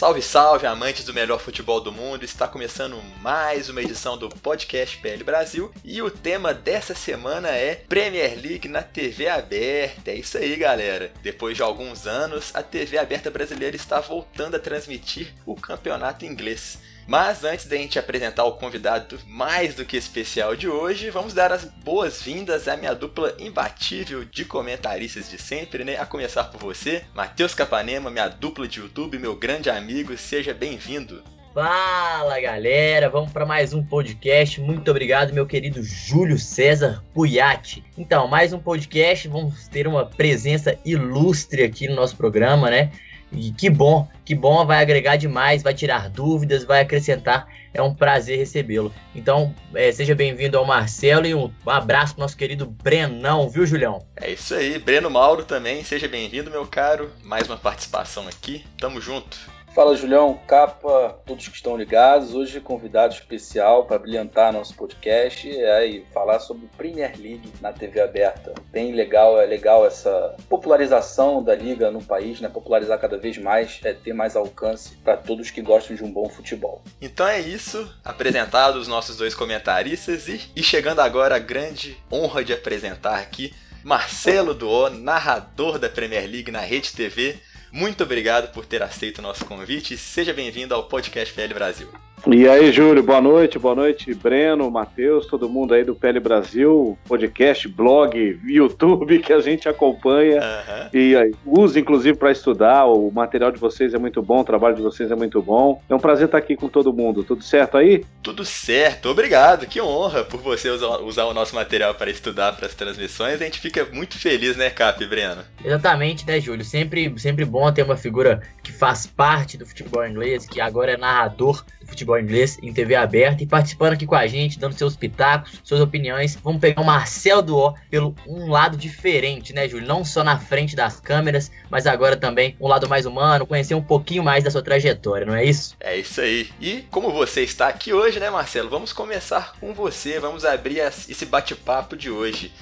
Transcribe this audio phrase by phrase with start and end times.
[0.00, 2.24] Salve, salve, amantes do melhor futebol do mundo!
[2.24, 7.74] Está começando mais uma edição do Podcast PL Brasil e o tema dessa semana é
[7.74, 10.10] Premier League na TV aberta.
[10.10, 11.12] É isso aí, galera.
[11.22, 16.78] Depois de alguns anos, a TV aberta brasileira está voltando a transmitir o campeonato inglês.
[17.10, 21.50] Mas antes da gente apresentar o convidado mais do que especial de hoje, vamos dar
[21.50, 25.98] as boas-vindas à minha dupla imbatível de comentaristas de sempre, né?
[25.98, 31.20] A começar por você, Matheus Capanema, minha dupla de YouTube, meu grande amigo, seja bem-vindo.
[31.52, 34.60] Fala galera, vamos para mais um podcast.
[34.60, 37.82] Muito obrigado, meu querido Júlio César Puyati.
[37.98, 42.92] Então, mais um podcast, vamos ter uma presença ilustre aqui no nosso programa, né?
[43.32, 47.46] E que bom, que bom, vai agregar demais, vai tirar dúvidas, vai acrescentar.
[47.72, 48.92] É um prazer recebê-lo.
[49.14, 54.04] Então, é, seja bem-vindo ao Marcelo e um abraço pro nosso querido Brenão, viu, Julião?
[54.16, 57.12] É isso aí, Breno Mauro também, seja bem-vindo, meu caro.
[57.22, 59.38] Mais uma participação aqui, tamo junto.
[59.72, 62.34] Fala Julião, capa, todos que estão ligados.
[62.34, 68.00] Hoje convidado especial para brilhantar nosso podcast é, e falar sobre Premier League na TV
[68.00, 68.52] aberta.
[68.72, 72.48] Bem legal, é legal essa popularização da liga no país, né?
[72.48, 76.28] Popularizar cada vez mais, é ter mais alcance para todos que gostam de um bom
[76.28, 76.82] futebol.
[77.00, 82.42] Então é isso, apresentados os nossos dois comentaristas e, e chegando agora a grande honra
[82.42, 83.54] de apresentar aqui
[83.84, 87.38] Marcelo Duó, narrador da Premier League na Rede TV.
[87.72, 92.09] Muito obrigado por ter aceito o nosso convite e seja bem-vindo ao Podcast PL Brasil.
[92.26, 96.98] E aí, Júlio, boa noite, boa noite, Breno, Matheus, todo mundo aí do PL Brasil,
[97.08, 100.90] podcast, blog, YouTube que a gente acompanha Aham.
[100.92, 102.84] e aí, usa inclusive para estudar.
[102.84, 105.82] O material de vocês é muito bom, o trabalho de vocês é muito bom.
[105.88, 107.24] É um prazer estar aqui com todo mundo.
[107.24, 108.04] Tudo certo aí?
[108.22, 112.66] Tudo certo, obrigado, que honra por você usar, usar o nosso material para estudar para
[112.66, 113.40] as transmissões.
[113.40, 115.42] A gente fica muito feliz, né, Cap, Breno?
[115.64, 116.64] Exatamente, né, Júlio?
[116.64, 120.96] Sempre, sempre bom ter uma figura que faz parte do futebol inglês, que agora é
[120.98, 124.96] narrador do futebol inglês em TV aberta e participando aqui com a gente, dando seus
[124.96, 126.36] pitacos, suas opiniões.
[126.42, 129.86] Vamos pegar o Marcel Duó pelo um lado diferente, né, Júlio?
[129.86, 133.82] Não só na frente das câmeras, mas agora também um lado mais humano, conhecer um
[133.82, 135.76] pouquinho mais da sua trajetória, não é isso?
[135.80, 136.48] É isso aí.
[136.60, 138.68] E como você está aqui hoje, né, Marcelo?
[138.68, 142.52] Vamos começar com você, vamos abrir esse bate-papo de hoje.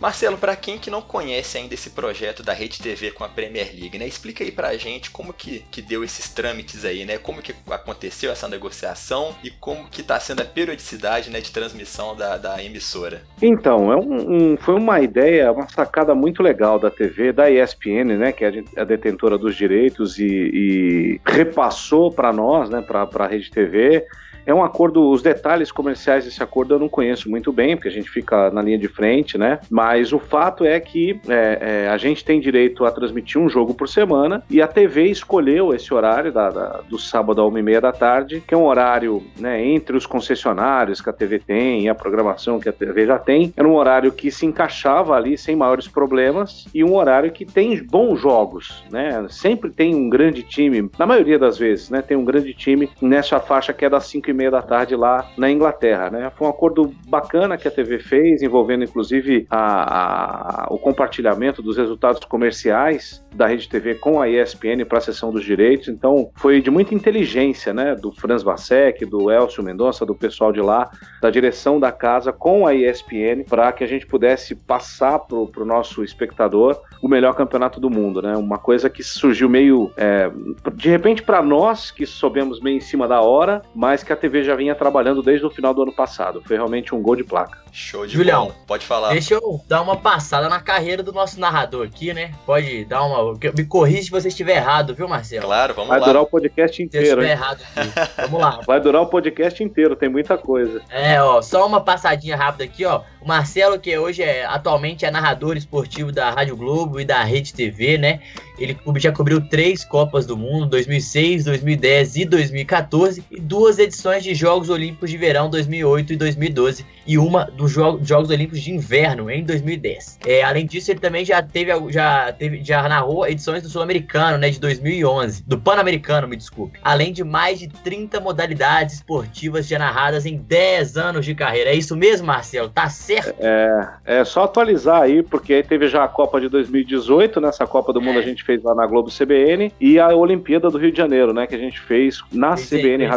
[0.00, 3.72] Marcelo, para quem que não conhece ainda esse projeto da Rede TV com a Premier
[3.74, 4.06] League, né?
[4.06, 7.16] Explica aí pra gente como que, que deu esses trâmites aí, né?
[7.16, 8.95] Como que aconteceu essa negociação
[9.44, 13.22] e como que tá sendo a periodicidade, né, de transmissão da, da emissora.
[13.40, 18.16] Então, é um, um- foi uma ideia, uma sacada muito legal da TV, da ESPN,
[18.16, 23.26] né, que é a detentora dos direitos e, e repassou para nós, né, para a
[23.26, 24.04] Rede TV.
[24.46, 27.92] É um acordo, os detalhes comerciais desse acordo eu não conheço muito bem, porque a
[27.92, 29.58] gente fica na linha de frente, né?
[29.68, 33.74] Mas o fato é que é, é, a gente tem direito a transmitir um jogo
[33.74, 37.62] por semana e a TV escolheu esse horário da- da- do sábado a uma e
[37.62, 41.82] meia da tarde, que é um horário né, entre os concessionários que a TV tem
[41.84, 43.52] e a programação que a TV já tem.
[43.56, 47.82] Era um horário que se encaixava ali sem maiores problemas e um horário que tem
[47.82, 49.26] bons jogos, né?
[49.28, 52.00] Sempre tem um grande time, na maioria das vezes, né?
[52.02, 55.28] Tem um grande time nessa faixa que é das 5 e meia da tarde lá
[55.36, 56.30] na Inglaterra, né?
[56.36, 61.76] Foi um acordo bacana que a TV fez, envolvendo inclusive a- a- o compartilhamento dos
[61.76, 65.88] resultados comerciais da Rede TV com a ESPN para a sessão dos direitos.
[65.88, 67.94] Então, foi de muita inteligência, né?
[67.94, 70.90] Do Franz Vasek, do Elcio Mendonça, do pessoal de lá,
[71.26, 75.64] da direção da casa com a ESPN, para que a gente pudesse passar para o
[75.64, 78.36] nosso espectador o melhor campeonato do mundo, né?
[78.36, 80.30] Uma coisa que surgiu meio é,
[80.74, 84.44] de repente para nós que soubemos meio em cima da hora, mas que a TV
[84.44, 86.40] já vinha trabalhando desde o final do ano passado.
[86.46, 87.65] Foi realmente um gol de placa.
[87.76, 88.56] Show de Julião, bola.
[88.66, 89.10] Pode falar.
[89.10, 92.32] Deixa eu dar uma passada na carreira do nosso narrador aqui, né?
[92.46, 93.38] Pode dar uma.
[93.54, 95.42] Me corrija se você estiver errado, viu, Marcelo?
[95.44, 96.06] Claro, vamos Vai lá.
[96.06, 97.32] durar o podcast Se eu inteiro, estiver hein?
[97.32, 98.10] errado aqui.
[98.22, 98.60] Vamos lá.
[98.66, 100.80] Vai durar o podcast inteiro, tem muita coisa.
[100.88, 103.02] É, ó, só uma passadinha rápida aqui, ó.
[103.20, 107.52] O Marcelo, que hoje é atualmente é narrador esportivo da Rádio Globo e da Rede
[107.52, 108.20] TV, né?
[108.58, 114.34] Ele já cobriu três Copas do Mundo, 2006, 2010 e 2014, e duas edições de
[114.34, 119.30] Jogos Olímpicos de Verão 2008 e 2012 e uma dos jo Jogos Olímpicos de Inverno
[119.30, 120.20] em 2010.
[120.24, 124.48] É, além disso, ele também já teve, já teve, já narrou edições do Sul-Americano, né,
[124.50, 126.78] de 2011, do Pan-Americano, me desculpe.
[126.82, 131.70] Além de mais de 30 modalidades esportivas já narradas em 10 anos de carreira.
[131.70, 132.68] É isso mesmo, Marcelo?
[132.68, 133.34] Tá certo?
[133.40, 137.92] É, é só atualizar aí, porque aí teve já a Copa de 2018, nessa Copa
[137.92, 138.22] do Mundo é.
[138.22, 141.46] a gente fez lá na Globo CBN e a Olimpíada do Rio de Janeiro, né,
[141.46, 143.08] que a gente fez na CBN,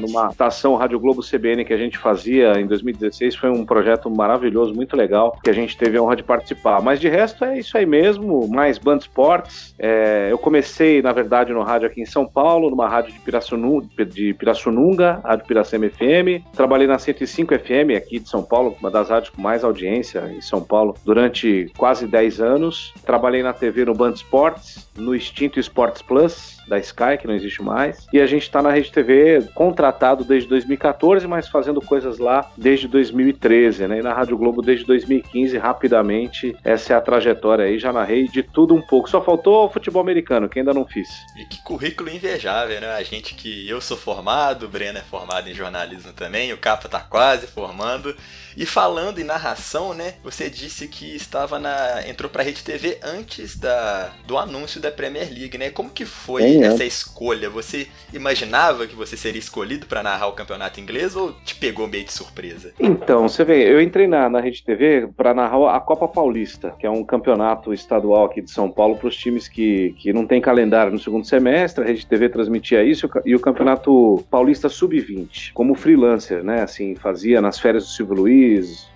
[0.00, 4.74] numa estação Rádio Globo CBN que a gente fazia em 2016, foi um projeto maravilhoso,
[4.74, 6.80] muito legal, que a gente teve a honra de participar.
[6.82, 9.74] Mas de resto é isso aí mesmo, mais Band Sports.
[9.78, 14.04] É, eu comecei, na verdade, no rádio aqui em São Paulo, numa rádio de, Pirassununga,
[14.04, 16.44] de Pirassununga, Rádio Piracema FM.
[16.54, 20.40] Trabalhei na 105 FM aqui de São Paulo, uma das rádios com mais audiência em
[20.40, 22.92] São Paulo, durante quase 10 anos.
[23.04, 27.62] Trabalhei na TV no Band Sports, no extinto Sports Plus, da Sky, que não existe
[27.62, 28.06] mais.
[28.12, 32.88] E a gente está na Rede TV contratado desde 2014, mas fazendo coisas lá desde
[32.88, 33.98] 2013, né?
[33.98, 36.56] E na Rádio Globo desde 2015, rapidamente.
[36.64, 37.78] Essa é a trajetória aí.
[37.78, 39.08] Já narrei de tudo um pouco.
[39.08, 41.08] Só faltou futebol americano, que ainda não fiz.
[41.36, 42.92] E que currículo invejável, né?
[42.94, 46.88] A gente que eu sou formado, o Breno é formado em jornalismo também, o Capa
[46.88, 48.14] tá quase formando.
[48.56, 50.14] E falando em narração, né?
[50.22, 54.90] Você disse que estava na entrou para a Rede TV antes da do anúncio da
[54.90, 55.70] Premier League, né?
[55.70, 56.66] Como que foi Sim, é.
[56.66, 56.86] essa é.
[56.86, 57.50] escolha?
[57.50, 62.04] Você imaginava que você seria escolhido para narrar o campeonato inglês ou te pegou meio
[62.04, 62.72] de surpresa?
[62.78, 66.86] Então, você vê, eu entrei na, na Rede TV para narrar a Copa Paulista, que
[66.86, 70.40] é um campeonato estadual aqui de São Paulo para os times que, que não tem
[70.40, 71.84] calendário no segundo semestre.
[71.84, 76.62] A Rede TV transmitia isso e o Campeonato Paulista Sub-20, como freelancer, né?
[76.62, 78.43] Assim, fazia nas férias do Silvio Luiz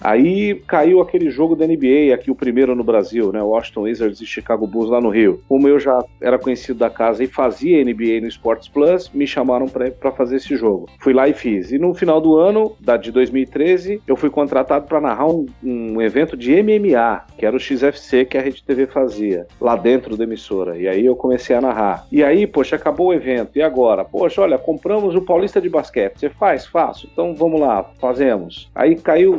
[0.00, 3.42] Aí caiu aquele jogo da NBA, aqui o primeiro no Brasil, né?
[3.42, 5.42] Washington Wizards e Chicago Bulls lá no Rio.
[5.48, 9.66] Como eu já era conhecido da casa e fazia NBA no Sports Plus, me chamaram
[9.68, 10.88] para fazer esse jogo.
[11.00, 11.72] Fui lá e fiz.
[11.72, 16.00] E no final do ano, da de 2013, eu fui contratado para narrar um, um
[16.00, 20.24] evento de MMA, que era o XFC que a Rede TV fazia, lá dentro da
[20.24, 20.76] emissora.
[20.78, 22.06] E aí eu comecei a narrar.
[22.10, 23.56] E aí, poxa, acabou o evento.
[23.56, 24.04] E agora?
[24.04, 26.18] Poxa, olha, compramos o Paulista de Basquete.
[26.18, 26.66] Você faz?
[26.66, 27.08] Faço.
[27.12, 28.70] Então vamos lá, fazemos.
[28.74, 29.37] Aí caiu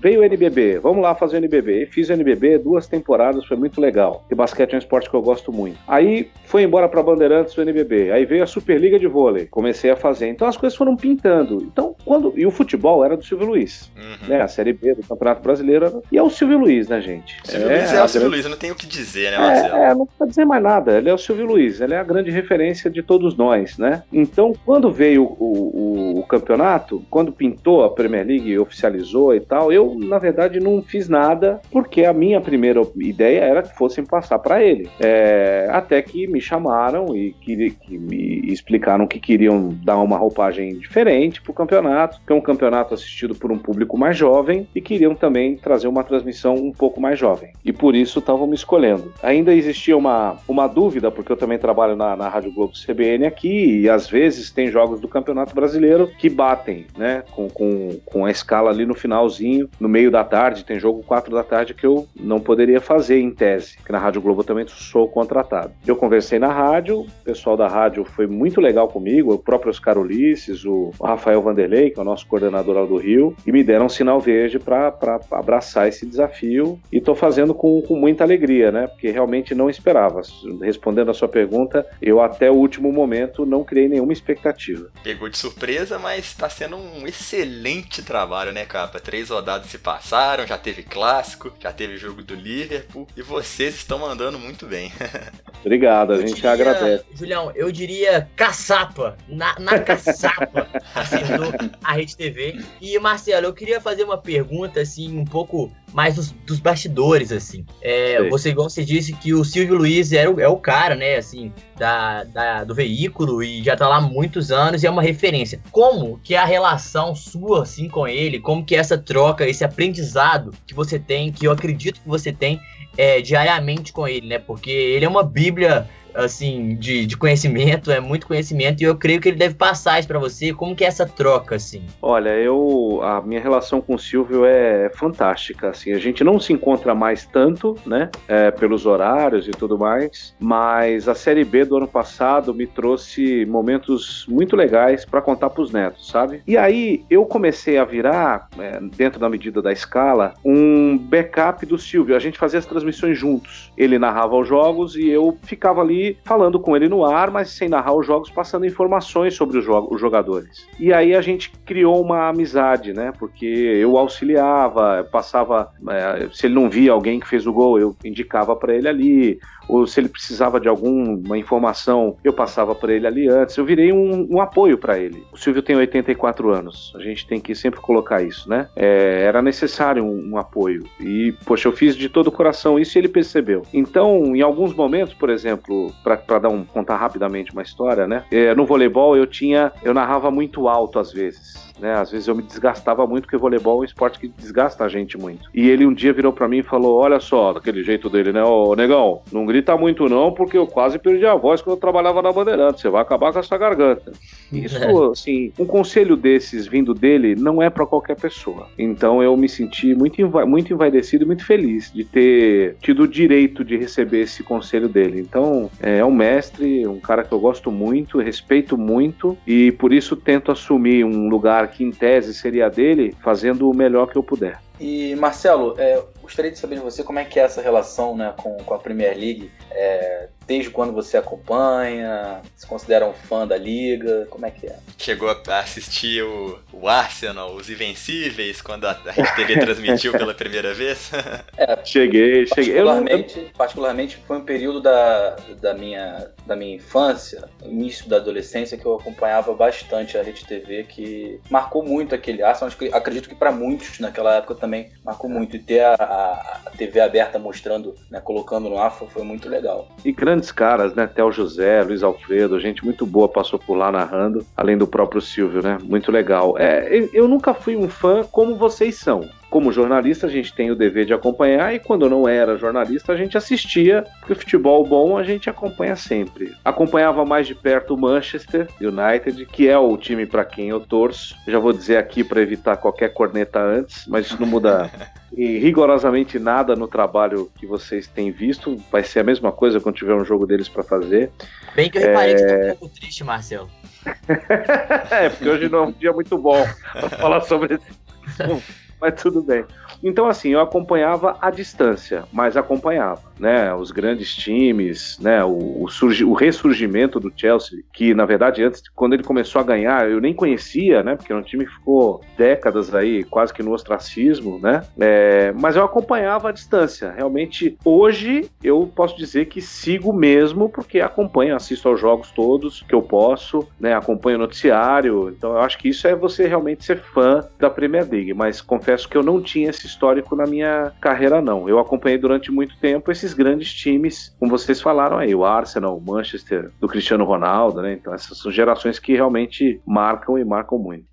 [0.00, 1.82] veio o NBB, vamos lá fazer o NBB.
[1.82, 4.24] E fiz o NBB duas temporadas, foi muito legal.
[4.30, 5.78] E basquete é um esporte que eu gosto muito.
[5.86, 8.10] Aí foi embora para Bandeirantes o NBB.
[8.12, 10.28] Aí veio a Superliga de Vôlei, comecei a fazer.
[10.28, 11.62] Então as coisas foram pintando.
[11.62, 14.28] Então, quando e o futebol era do Silvio Luiz, uhum.
[14.28, 14.40] né?
[14.40, 17.38] A Série B do Campeonato Brasileiro e é o Silvio Luiz, né, gente?
[17.44, 19.76] Silvio é, Luiz é o Silvio Luiz, eu não tenho o que dizer, né, Marcelo?
[19.76, 20.98] É, é, não precisa dizer mais nada.
[20.98, 24.02] Ele é o Silvio Luiz, ele é a grande referência de todos nós, né?
[24.12, 29.72] Então, quando veio o, o, o campeonato, quando pintou a Premier League, oficializou e tal.
[29.72, 34.38] Eu, na verdade, não fiz nada porque a minha primeira ideia era que fossem passar
[34.38, 34.88] para ele.
[34.98, 40.78] É, até que me chamaram e que, que, me explicaram que queriam dar uma roupagem
[40.78, 44.80] diferente para o campeonato, que é um campeonato assistido por um público mais jovem e
[44.80, 47.52] queriam também trazer uma transmissão um pouco mais jovem.
[47.64, 49.12] E por isso estavam me escolhendo.
[49.22, 53.80] Ainda existia uma, uma dúvida, porque eu também trabalho na, na Rádio Globo CBN aqui
[53.80, 58.30] e às vezes tem jogos do Campeonato Brasileiro que batem né, com, com, com a
[58.30, 62.08] escala ali no finalzinho no meio da tarde, tem jogo 4 da tarde que eu
[62.18, 65.72] não poderia fazer em tese, que na Rádio Globo também sou contratado.
[65.86, 69.98] Eu conversei na rádio, o pessoal da rádio foi muito legal comigo, o próprio Oscar
[69.98, 73.86] Ulisses, o Rafael Vanderlei, que é o nosso coordenador lá do Rio, e me deram
[73.86, 74.94] um sinal verde para
[75.30, 78.86] abraçar esse desafio e estou fazendo com, com muita alegria, né?
[78.86, 80.22] Porque realmente não esperava.
[80.62, 84.88] Respondendo a sua pergunta, eu até o último momento não criei nenhuma expectativa.
[85.02, 89.01] Pegou de surpresa, mas está sendo um excelente trabalho, né, Capa?
[89.02, 93.98] Três rodadas se passaram, já teve clássico, já teve jogo do Liverpool e vocês estão
[93.98, 94.92] mandando muito bem.
[95.60, 97.04] Obrigado, a eu gente diria, agradece.
[97.14, 102.60] Julião, eu diria caçapa, na, na caçapa, acertou a Rede TV.
[102.80, 107.64] E Marcelo, eu queria fazer uma pergunta assim, um pouco mais dos, dos bastidores, assim.
[107.80, 111.16] É, você, igual você disse, que o Silvio Luiz era o, é o cara, né,
[111.16, 115.02] assim, da, da, do veículo e já tá lá há muitos anos e é uma
[115.02, 115.60] referência.
[115.70, 118.40] Como que é a relação sua, assim, com ele?
[118.40, 122.32] Como que é essa troca, esse aprendizado que você tem, que eu acredito que você
[122.32, 122.60] tem
[122.96, 124.38] é, diariamente com ele, né?
[124.38, 129.20] Porque ele é uma bíblia assim, de, de conhecimento, é muito conhecimento, e eu creio
[129.20, 130.52] que ele deve passar isso para você.
[130.52, 131.82] Como que é essa troca, assim?
[132.00, 133.00] Olha, eu.
[133.02, 135.92] A minha relação com o Silvio é fantástica, assim.
[135.92, 138.10] A gente não se encontra mais tanto, né?
[138.28, 143.44] É, pelos horários e tudo mais, mas a Série B do ano passado me trouxe
[143.46, 146.42] momentos muito legais para contar pros netos, sabe?
[146.46, 151.78] E aí eu comecei a virar, é, dentro da medida da escala, um backup do
[151.78, 152.16] Silvio.
[152.16, 153.72] A gente fazia as transmissões juntos.
[153.76, 157.68] Ele narrava os jogos e eu ficava ali falando com ele no ar, mas sem
[157.68, 160.66] narrar os jogos, passando informações sobre os, jo os jogadores.
[160.78, 163.12] E aí a gente criou uma amizade, né?
[163.18, 167.96] Porque eu auxiliava, passava, é, se ele não via alguém que fez o gol, eu
[168.04, 173.06] indicava para ele ali, ou se ele precisava de alguma informação, eu passava para ele
[173.06, 173.56] ali antes.
[173.56, 175.24] Eu virei um, um apoio para ele.
[175.32, 178.68] O Silvio tem 84 anos, a gente tem que sempre colocar isso, né?
[178.76, 180.84] É, era necessário um, um, apoio.
[181.00, 183.62] E, poxa, eu fiz de todo o coração isso e ele percebeu.
[183.72, 188.24] Então, em alguns momentos, por exemplo, para dar um contar rapidamente uma história, né?
[188.30, 191.71] É, no voleibol eu tinha, eu narrava muito alto às vezes.
[191.82, 191.94] Né?
[191.94, 195.18] Às vezes eu me desgastava muito, porque voleibol é um esporte que desgasta a gente
[195.18, 195.50] muito.
[195.52, 198.44] E ele um dia virou para mim e falou: Olha só, daquele jeito dele, né?
[198.44, 202.22] Ô, negão, não grita muito não, porque eu quase perdi a voz quando eu trabalhava
[202.22, 202.80] na Bandeirante.
[202.80, 204.12] Você vai acabar com essa garganta.
[204.52, 205.10] Isso, é.
[205.10, 208.68] assim, um conselho desses vindo dele não é para qualquer pessoa.
[208.78, 213.08] Então eu me senti muito, enva muito envaidecido e muito feliz de ter tido o
[213.08, 215.18] direito de receber esse conselho dele.
[215.18, 219.92] Então é, é um mestre, um cara que eu gosto muito, respeito muito e por
[219.92, 224.22] isso tento assumir um lugar que em tese seria dele, fazendo o melhor que eu
[224.22, 224.60] puder.
[224.78, 228.34] E Marcelo, é, gostaria de saber de você como é que é essa relação né,
[228.36, 229.50] com, com a Premier League.
[229.70, 232.40] É, desde quando você acompanha?
[232.56, 234.26] Se considera um fã da liga?
[234.30, 234.76] Como é que é?
[234.98, 240.74] Chegou a assistir o, o Arsenal, os Invencíveis, quando a, a TV transmitiu pela primeira
[240.74, 241.10] vez?
[241.56, 242.74] É, cheguei, cheguei.
[242.74, 243.50] Particularmente, eu...
[243.56, 248.94] particularmente foi um período da, da, minha, da minha infância, início da adolescência, que eu
[248.94, 252.72] acompanhava bastante a Rede TV, que marcou muito aquele Arsenal.
[252.92, 255.56] Acredito que para muitos naquela época também marcou muito.
[255.56, 259.88] E ter a, a, TV aberta mostrando, né, colocando no ar foi muito legal.
[260.04, 261.06] E grandes caras, né?
[261.06, 265.62] Tel José, Luiz Alfredo, gente muito boa passou por lá narrando, além do próprio Silvio,
[265.62, 265.76] né?
[265.82, 266.56] Muito legal.
[266.58, 270.74] É, eu nunca fui um fã como vocês são como jornalista, a gente tem o
[270.74, 275.22] dever de acompanhar, e quando não era jornalista, a gente assistia, porque futebol bom a
[275.22, 276.56] gente acompanha sempre.
[276.64, 281.36] Acompanhava mais de perto o Manchester United, que é o time para quem eu torço.
[281.46, 284.90] Já vou dizer aqui para evitar qualquer corneta antes, mas isso não muda
[285.36, 288.78] e rigorosamente nada no trabalho que vocês têm visto.
[288.90, 291.30] Vai ser a mesma coisa quando tiver um jogo deles para fazer.
[291.76, 292.36] Bem que eu reparei é...
[292.36, 293.68] que tá um pouco triste, Marcelo.
[295.10, 298.02] é, porque hoje não é um dia muito bom para falar sobre esse
[299.02, 299.64] mas tudo bem.
[300.00, 303.74] Então, assim, eu acompanhava à distância, mas acompanhava, né?
[303.74, 305.42] Os grandes times, né?
[305.42, 309.64] O, o, surgi, o ressurgimento do Chelsea, que na verdade antes, quando ele começou a
[309.64, 311.16] ganhar, eu nem conhecia, né?
[311.16, 314.82] Porque era um time que ficou décadas aí, quase que no ostracismo, né?
[314.96, 317.10] É, mas eu acompanhava à distância.
[317.10, 322.94] Realmente, hoje eu posso dizer que sigo mesmo, porque acompanho, assisto aos jogos todos que
[322.94, 323.92] eu posso, né?
[323.92, 325.30] Acompanho o noticiário.
[325.30, 328.32] Então, eu acho que isso é você realmente ser fã da Premier League.
[328.34, 331.68] Mas confesso que eu não tinha esse histórico na minha carreira, não.
[331.68, 336.00] Eu acompanhei durante muito tempo esses grandes times, como vocês falaram aí, o Arsenal, o
[336.00, 337.92] Manchester, do Cristiano Ronaldo, né?
[337.92, 341.11] Então, essas são gerações que realmente marcam e marcam muito.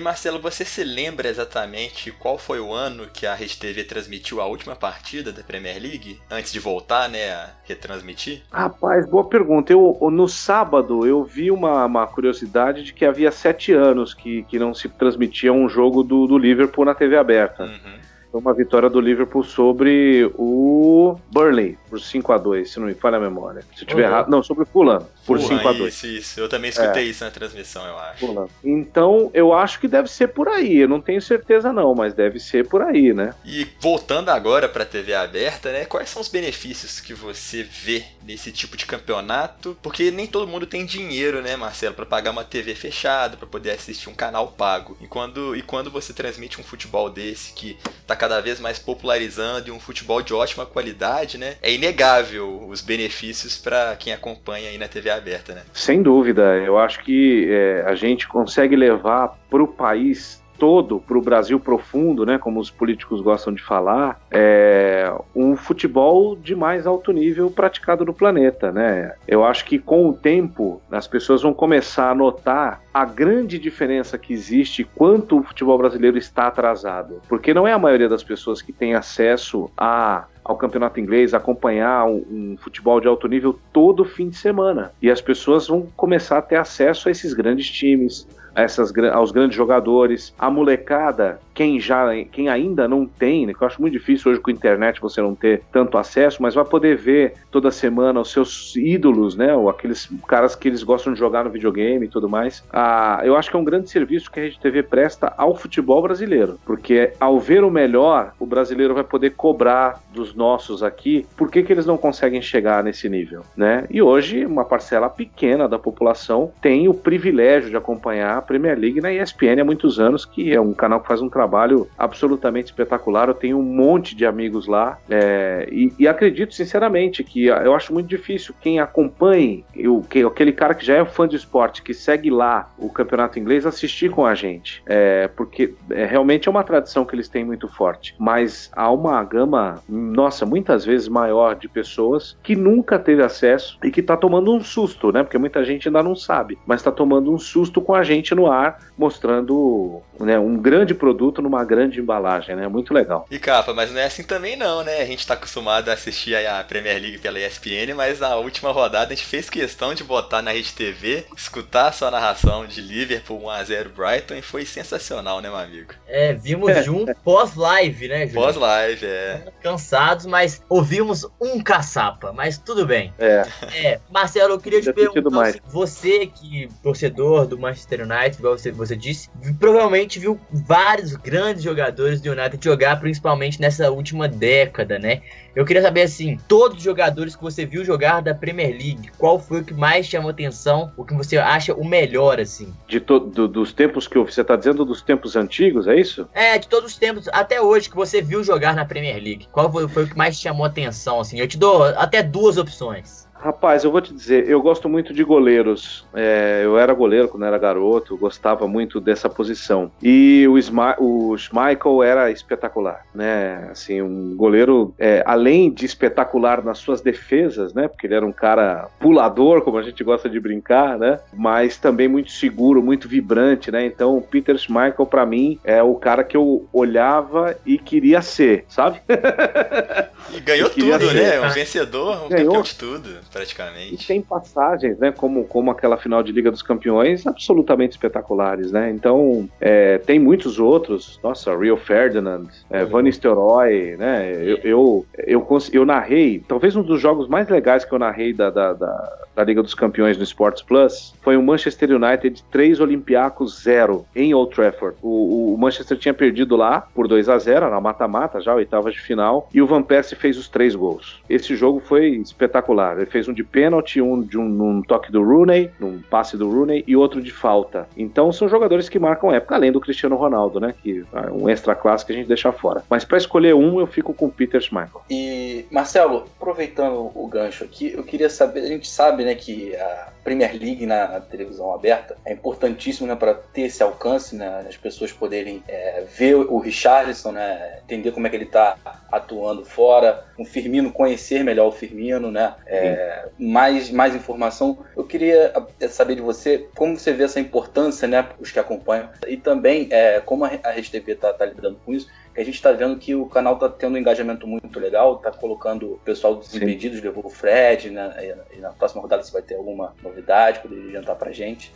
[0.00, 4.40] E Marcelo, você se lembra exatamente qual foi o ano que a Rede TV transmitiu
[4.40, 6.18] a última partida da Premier League?
[6.30, 8.40] Antes de voltar, né, a retransmitir?
[8.50, 9.74] Rapaz, boa pergunta.
[9.74, 14.58] Eu, no sábado eu vi uma, uma curiosidade de que havia sete anos que, que
[14.58, 17.64] não se transmitia um jogo do, do Liverpool na TV aberta.
[17.64, 18.00] Uhum.
[18.30, 22.94] Foi uma vitória do Liverpool sobre o Burnley, por 5 a 2 se não me
[22.94, 23.62] falha a memória.
[23.76, 24.08] Se eu tiver uhum.
[24.08, 24.30] errado.
[24.30, 26.40] Não, sobre o Fulham, por 5 a 2 Isso, isso.
[26.40, 27.06] Eu também escutei é.
[27.06, 28.26] isso na transmissão, eu acho.
[28.26, 28.48] Fulham.
[28.62, 30.78] Então, eu acho que deve ser por aí.
[30.78, 33.34] Eu não tenho certeza, não, mas deve ser por aí, né?
[33.44, 35.84] E voltando agora pra TV aberta, né?
[35.84, 39.76] Quais são os benefícios que você vê nesse tipo de campeonato?
[39.82, 43.72] Porque nem todo mundo tem dinheiro, né, Marcelo, para pagar uma TV fechada, para poder
[43.72, 44.96] assistir um canal pago.
[45.00, 49.68] E quando, e quando você transmite um futebol desse que tá cada vez mais popularizando
[49.68, 51.54] e um futebol de ótima qualidade, né?
[51.62, 55.62] É inegável os benefícios para quem acompanha aí na TV aberta, né?
[55.72, 61.16] Sem dúvida, eu acho que é, a gente consegue levar para o país todo para
[61.16, 66.86] o Brasil profundo, né, como os políticos gostam de falar, é um futebol de mais
[66.86, 69.14] alto nível praticado no planeta, né?
[69.26, 74.18] Eu acho que com o tempo as pessoas vão começar a notar a grande diferença
[74.18, 78.60] que existe quanto o futebol brasileiro está atrasado, porque não é a maioria das pessoas
[78.60, 84.04] que tem acesso a ao campeonato inglês, acompanhar um, um, futebol de alto nível todo
[84.04, 84.90] fim de semana.
[85.00, 89.56] E as pessoas vão começar a ter acesso a esses grandes times, essas, aos grandes
[89.56, 90.34] jogadores.
[90.38, 94.40] A molecada, quem já, quem ainda não tem, né, que eu acho muito difícil hoje
[94.40, 98.30] com a internet você não ter tanto acesso, mas vai poder ver toda semana os
[98.32, 99.54] seus ídolos, né?
[99.54, 102.64] Ou aqueles caras que eles gostam de jogar no videogame e tudo mais.
[102.72, 106.02] Ah, eu acho que é um grande serviço que a Rede TV presta ao futebol
[106.02, 111.50] brasileiro, porque ao ver o melhor, o brasileiro vai poder cobrar dos nossos aqui por
[111.50, 113.84] que, que eles não conseguem chegar nesse nível, né?
[113.90, 119.12] E hoje, uma parcela pequena da população tem o privilégio de acompanhar Premier League na
[119.12, 123.28] ESPN há muitos anos, que é um canal que faz um trabalho absolutamente espetacular.
[123.28, 127.92] Eu tenho um monte de amigos lá é, e, e, acredito sinceramente que eu acho
[127.92, 131.94] muito difícil quem acompanhe, o, que, aquele cara que já é fã de esporte, que
[131.94, 136.64] segue lá o campeonato inglês, assistir com a gente, é, porque é, realmente é uma
[136.64, 138.14] tradição que eles têm muito forte.
[138.18, 143.90] Mas há uma gama, nossa, muitas vezes maior de pessoas que nunca teve acesso e
[143.90, 145.22] que está tomando um susto, né?
[145.22, 148.50] Porque muita gente ainda não sabe, mas está tomando um susto com a gente no
[148.50, 152.68] ar, mostrando né, um grande produto numa grande embalagem, né?
[152.68, 153.26] Muito legal.
[153.30, 155.00] E capa, mas não é assim também não, né?
[155.00, 159.12] A gente está acostumado a assistir a Premier League pela ESPN, mas na última rodada
[159.12, 163.40] a gente fez questão de botar na Rede TV, escutar a sua narração de Liverpool
[163.40, 165.94] 1x0 Brighton e foi sensacional, né, meu amigo?
[166.06, 169.44] É, vimos junto pós-live, né, Pós-live, é.
[169.62, 173.12] Cansados, mas ouvimos um caçapa, mas tudo bem.
[173.18, 173.46] É.
[173.74, 178.96] É, Marcelo, eu queria te perguntar, você que torcedor do Manchester United, igual você, você
[178.96, 185.22] disse, provavelmente viu vários grandes jogadores do United jogar, principalmente nessa última década, né?
[185.54, 189.38] Eu queria saber, assim, todos os jogadores que você viu jogar da Premier League, qual
[189.38, 192.72] foi o que mais chamou atenção, o que você acha o melhor, assim?
[192.86, 196.28] De do, dos tempos que você está dizendo dos tempos antigos, é isso?
[196.32, 199.48] É, de todos os tempos, até hoje, que você viu jogar na Premier League.
[199.50, 201.40] Qual foi, foi o que mais chamou atenção, assim?
[201.40, 203.19] Eu te dou até duas opções.
[203.42, 206.06] Rapaz, eu vou te dizer, eu gosto muito de goleiros.
[206.12, 209.90] É, eu era goleiro quando era garoto, gostava muito dessa posição.
[210.02, 213.68] E o, Sma o Schmeichel era espetacular, né?
[213.70, 217.88] Assim, um goleiro, é, além de espetacular nas suas defesas, né?
[217.88, 221.18] Porque ele era um cara pulador, como a gente gosta de brincar, né?
[221.32, 223.86] Mas também muito seguro, muito vibrante, né?
[223.86, 228.66] Então, o Peter Schmeichel, para mim, é o cara que eu olhava e queria ser,
[228.68, 229.00] sabe?
[230.32, 231.14] E ganhou tudo, ser.
[231.14, 231.40] né?
[231.40, 232.46] Um vencedor, um ganhou.
[232.46, 233.94] campeão de tudo praticamente.
[233.94, 235.12] E tem passagens, né?
[235.12, 238.90] Como, como aquela final de Liga dos Campeões, absolutamente espetaculares, né?
[238.90, 241.18] Então, é, tem muitos outros.
[241.22, 244.32] Nossa, Rio Ferdinand, é, Van Nistelrooy, né?
[244.34, 248.50] Eu, eu, eu, eu, narrei, talvez um dos jogos mais legais que eu narrei da,
[248.50, 253.62] da, da, da Liga dos Campeões no Sports Plus foi o Manchester United 3 Olympiacos
[253.62, 254.96] 0 em Old Trafford.
[255.02, 259.00] O, o Manchester tinha perdido lá por 2 a 0 na mata-mata, já oitava de
[259.00, 261.22] final, e o Van Persie fez os três gols.
[261.28, 262.96] Esse jogo foi espetacular.
[262.96, 266.36] Ele fez fez um de pênalti, um de um num toque do Rooney, num passe
[266.36, 267.86] do Rooney e outro de falta.
[267.96, 270.74] Então são jogadores que marcam época, além do Cristiano Ronaldo, né?
[270.82, 272.82] Que é um extra classe que a gente deixa fora.
[272.88, 275.02] Mas para escolher um, eu fico com o Peter Schmeichel.
[275.10, 280.08] E Marcelo, aproveitando o gancho aqui, eu queria saber, a gente sabe, né, que a
[280.24, 284.76] Premier League na, na televisão aberta é importantíssimo, né, para ter esse alcance, né, as
[284.76, 288.76] pessoas poderem é, ver o Richarlison, né, entender como é que ele está
[289.10, 294.78] atuando fora, o Firmino conhecer melhor o Firmino, né, é, mais, mais informação.
[294.96, 299.08] Eu queria é, saber de você como você vê essa importância, né, os que acompanham,
[299.26, 302.54] e também é, como a Rede TV está tá lidando com isso, que a gente
[302.54, 306.36] está vendo que o canal está tendo um engajamento muito legal, está colocando o pessoal
[306.36, 310.60] dos impedidos, levou o Fred, né, e na próxima rodada você vai ter alguma novidade,
[310.60, 311.72] poderia adiantar pra gente?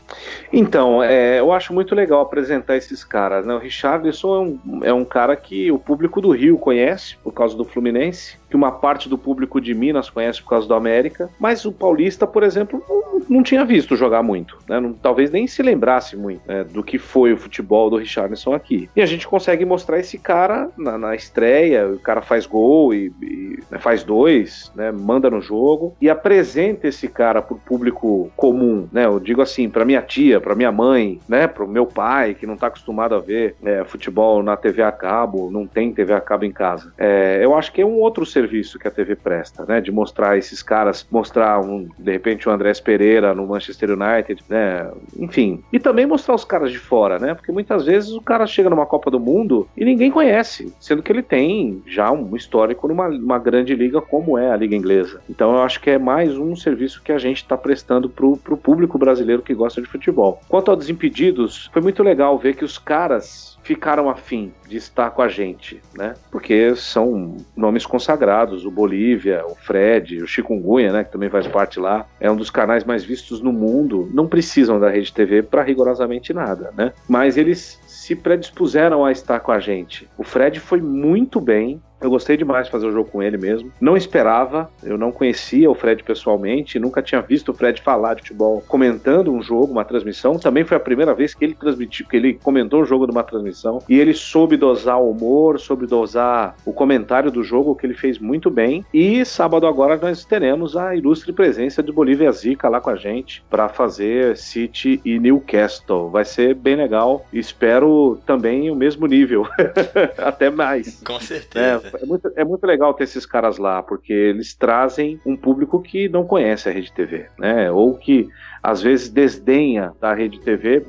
[0.52, 4.92] Então, é, eu acho muito legal apresentar esses caras, né, o Richardson é um, é
[4.92, 9.08] um cara que o público do Rio conhece, por causa do Fluminense, que uma parte
[9.08, 13.20] do público de Minas conhece por causa do América, mas o Paulista, por exemplo, não,
[13.28, 14.78] não tinha visto jogar muito, né?
[14.78, 18.88] Não, talvez nem se lembrasse muito né, do que foi o futebol do Richarlison aqui.
[18.94, 23.12] E a gente consegue mostrar esse cara na, na estreia, o cara faz gol e,
[23.20, 28.86] e né, faz dois, né, manda no jogo e apresenta esse cara pro público comum,
[28.92, 29.04] né?
[29.06, 32.56] Eu digo assim, para minha tia, para minha mãe, né, pro meu pai que não
[32.56, 36.44] tá acostumado a ver é, futebol na TV a cabo, não tem TV a cabo
[36.44, 36.92] em casa.
[36.96, 39.80] É, eu acho que é um outro serviço serviço que a TV presta, né?
[39.80, 44.90] De mostrar esses caras, mostrar um, de repente o Andrés Pereira no Manchester United, né?
[45.18, 45.62] Enfim.
[45.72, 47.34] E também mostrar os caras de fora, né?
[47.34, 51.10] Porque muitas vezes o cara chega numa Copa do Mundo e ninguém conhece, sendo que
[51.10, 55.20] ele tem já um histórico numa, grande liga como é a Liga Inglesa.
[55.28, 58.56] Então eu acho que é mais um serviço que a gente está prestando para o
[58.56, 60.40] público brasileiro que gosta de futebol.
[60.48, 65.22] Quanto ao Desimpedidos, foi muito legal ver que os caras ficaram afim de estar com
[65.22, 66.14] a gente, né?
[66.30, 71.80] Porque são nomes consagrados, o Bolívia, o Fred, o Chikungunya, né, que também faz parte
[71.80, 75.62] lá, é um dos canais mais vistos no mundo, não precisam da Rede TV para
[75.62, 76.92] rigorosamente nada, né?
[77.08, 80.06] Mas eles se predispuseram a estar com a gente.
[80.18, 83.72] O Fred foi muito bem, eu gostei demais de fazer o jogo com ele mesmo.
[83.80, 88.20] Não esperava, eu não conhecia o Fred pessoalmente, nunca tinha visto o Fred falar de
[88.20, 90.38] futebol comentando um jogo, uma transmissão.
[90.38, 93.78] Também foi a primeira vez que ele transmitiu, que ele comentou o jogo numa transmissão.
[93.88, 98.18] E ele soube dosar o humor, soube dosar o comentário do jogo, que ele fez
[98.18, 98.84] muito bem.
[98.92, 103.42] E sábado agora nós teremos a ilustre presença de Bolívia Zica lá com a gente
[103.48, 106.10] para fazer City e Newcastle.
[106.10, 107.24] Vai ser bem legal.
[107.32, 107.93] Espero
[108.26, 109.46] também o mesmo nível,
[110.18, 111.02] até mais.
[111.02, 111.90] Com certeza.
[111.92, 115.80] É, é muito, é muito legal ter esses caras lá, porque eles trazem um público
[115.80, 117.70] que não conhece a Rede TV, né?
[117.70, 118.28] Ou que
[118.62, 120.84] às vezes desdenha da Rede TV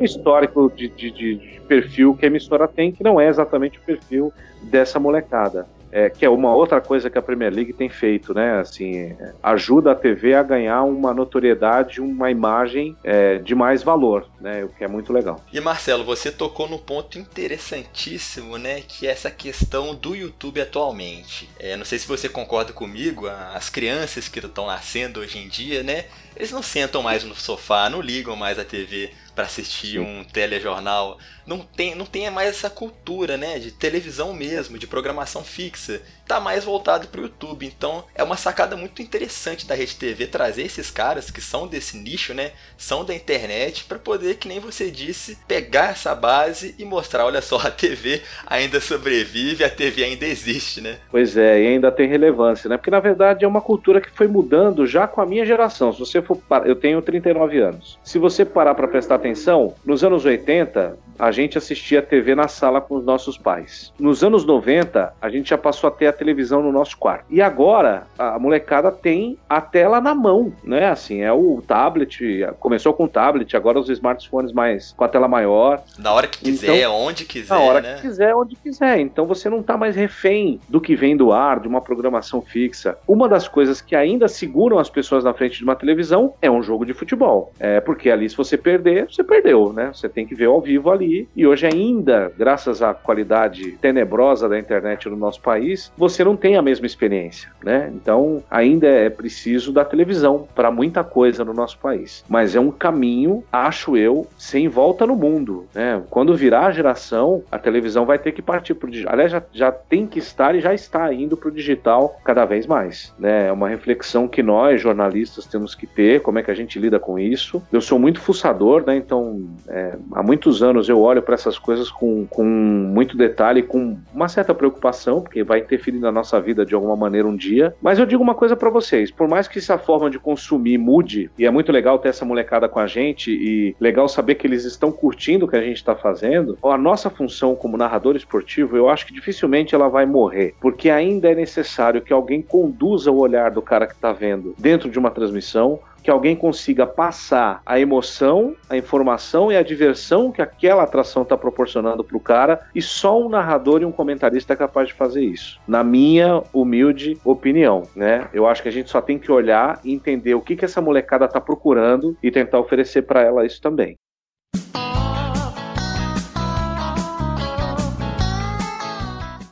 [0.00, 4.32] histórico de, de, de, perfil que a emissora tem, que não é exatamente o perfil
[4.62, 8.60] dessa molecada é, que é uma outra coisa que a Premier League tem feito, né?
[8.60, 14.64] Assim, ajuda a TV a ganhar uma notoriedade, uma imagem é, de mais valor, né?
[14.64, 15.44] O que é muito legal.
[15.52, 18.82] E Marcelo, você tocou no ponto interessantíssimo, né?
[18.86, 21.48] Que é essa questão do YouTube atualmente.
[21.58, 25.82] É, não sei se você concorda comigo, as crianças que estão nascendo hoje em dia,
[25.82, 26.06] né?
[26.36, 29.98] Eles não sentam mais no sofá, não ligam mais a TV para assistir Sim.
[30.00, 31.18] um telejornal.
[31.46, 36.02] Não tem, não tem mais essa cultura, né, de televisão mesmo, de programação fixa.
[36.26, 37.64] Tá mais voltado para o YouTube.
[37.64, 41.96] Então, é uma sacada muito interessante da Rede TV trazer esses caras que são desse
[41.96, 46.84] nicho, né, são da internet para poder, que nem você disse, pegar essa base e
[46.84, 50.98] mostrar, olha só, a TV ainda sobrevive, a TV ainda existe, né?
[51.10, 52.76] Pois é, e ainda tem relevância, né?
[52.76, 55.92] Porque na verdade é uma cultura que foi mudando já com a minha geração.
[55.92, 57.98] Se você for, eu tenho 39 anos.
[58.02, 62.80] Se você parar para prestar atenção, nos anos 80, a gente assistia TV na sala
[62.80, 63.92] com os nossos pais.
[63.98, 67.26] Nos anos 90, a gente já passou a ter a televisão no nosso quarto.
[67.28, 70.88] E agora, a molecada tem a tela na mão, né?
[70.88, 75.28] Assim, é o tablet, começou com o tablet, agora os smartphones mais com a tela
[75.28, 75.82] maior.
[75.98, 77.94] Na hora que quiser, então, onde quiser, Na hora né?
[77.96, 78.98] que quiser, onde quiser.
[79.00, 82.96] Então você não tá mais refém do que vem do ar, de uma programação fixa.
[83.06, 86.62] Uma das coisas que ainda seguram as pessoas na frente de uma televisão é um
[86.62, 87.52] jogo de futebol.
[87.60, 89.90] É porque ali se você perder, você perdeu, né?
[89.92, 91.25] Você tem que ver ao vivo ali.
[91.34, 96.56] E hoje ainda, graças à qualidade tenebrosa da internet no nosso país, você não tem
[96.56, 97.90] a mesma experiência, né?
[97.94, 102.24] Então, ainda é preciso da televisão para muita coisa no nosso país.
[102.28, 106.02] Mas é um caminho, acho eu, sem volta no mundo, né?
[106.10, 109.12] Quando virar a geração, a televisão vai ter que partir para o digital.
[109.14, 112.66] Aliás, já, já tem que estar e já está indo para o digital cada vez
[112.66, 113.48] mais, né?
[113.48, 116.98] É uma reflexão que nós, jornalistas, temos que ter, como é que a gente lida
[116.98, 117.62] com isso.
[117.72, 118.96] Eu sou muito fuçador, né?
[118.96, 123.96] Então, é, há muitos anos eu olho para essas coisas com, com muito detalhe, com
[124.12, 127.74] uma certa preocupação, porque vai interferir na nossa vida de alguma maneira um dia.
[127.80, 131.30] Mas eu digo uma coisa para vocês: por mais que essa forma de consumir mude,
[131.38, 134.64] e é muito legal ter essa molecada com a gente, e legal saber que eles
[134.64, 138.88] estão curtindo o que a gente está fazendo, a nossa função como narrador esportivo, eu
[138.88, 143.50] acho que dificilmente ela vai morrer, porque ainda é necessário que alguém conduza o olhar
[143.50, 148.54] do cara que está vendo dentro de uma transmissão que alguém consiga passar a emoção,
[148.70, 153.20] a informação e a diversão que aquela atração está proporcionando para o cara, e só
[153.20, 155.58] um narrador e um comentarista é capaz de fazer isso.
[155.66, 158.28] Na minha humilde opinião, né?
[158.32, 160.80] Eu acho que a gente só tem que olhar e entender o que, que essa
[160.80, 163.96] molecada está procurando e tentar oferecer para ela isso também.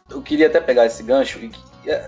[0.09, 1.51] Eu queria até pegar esse gancho e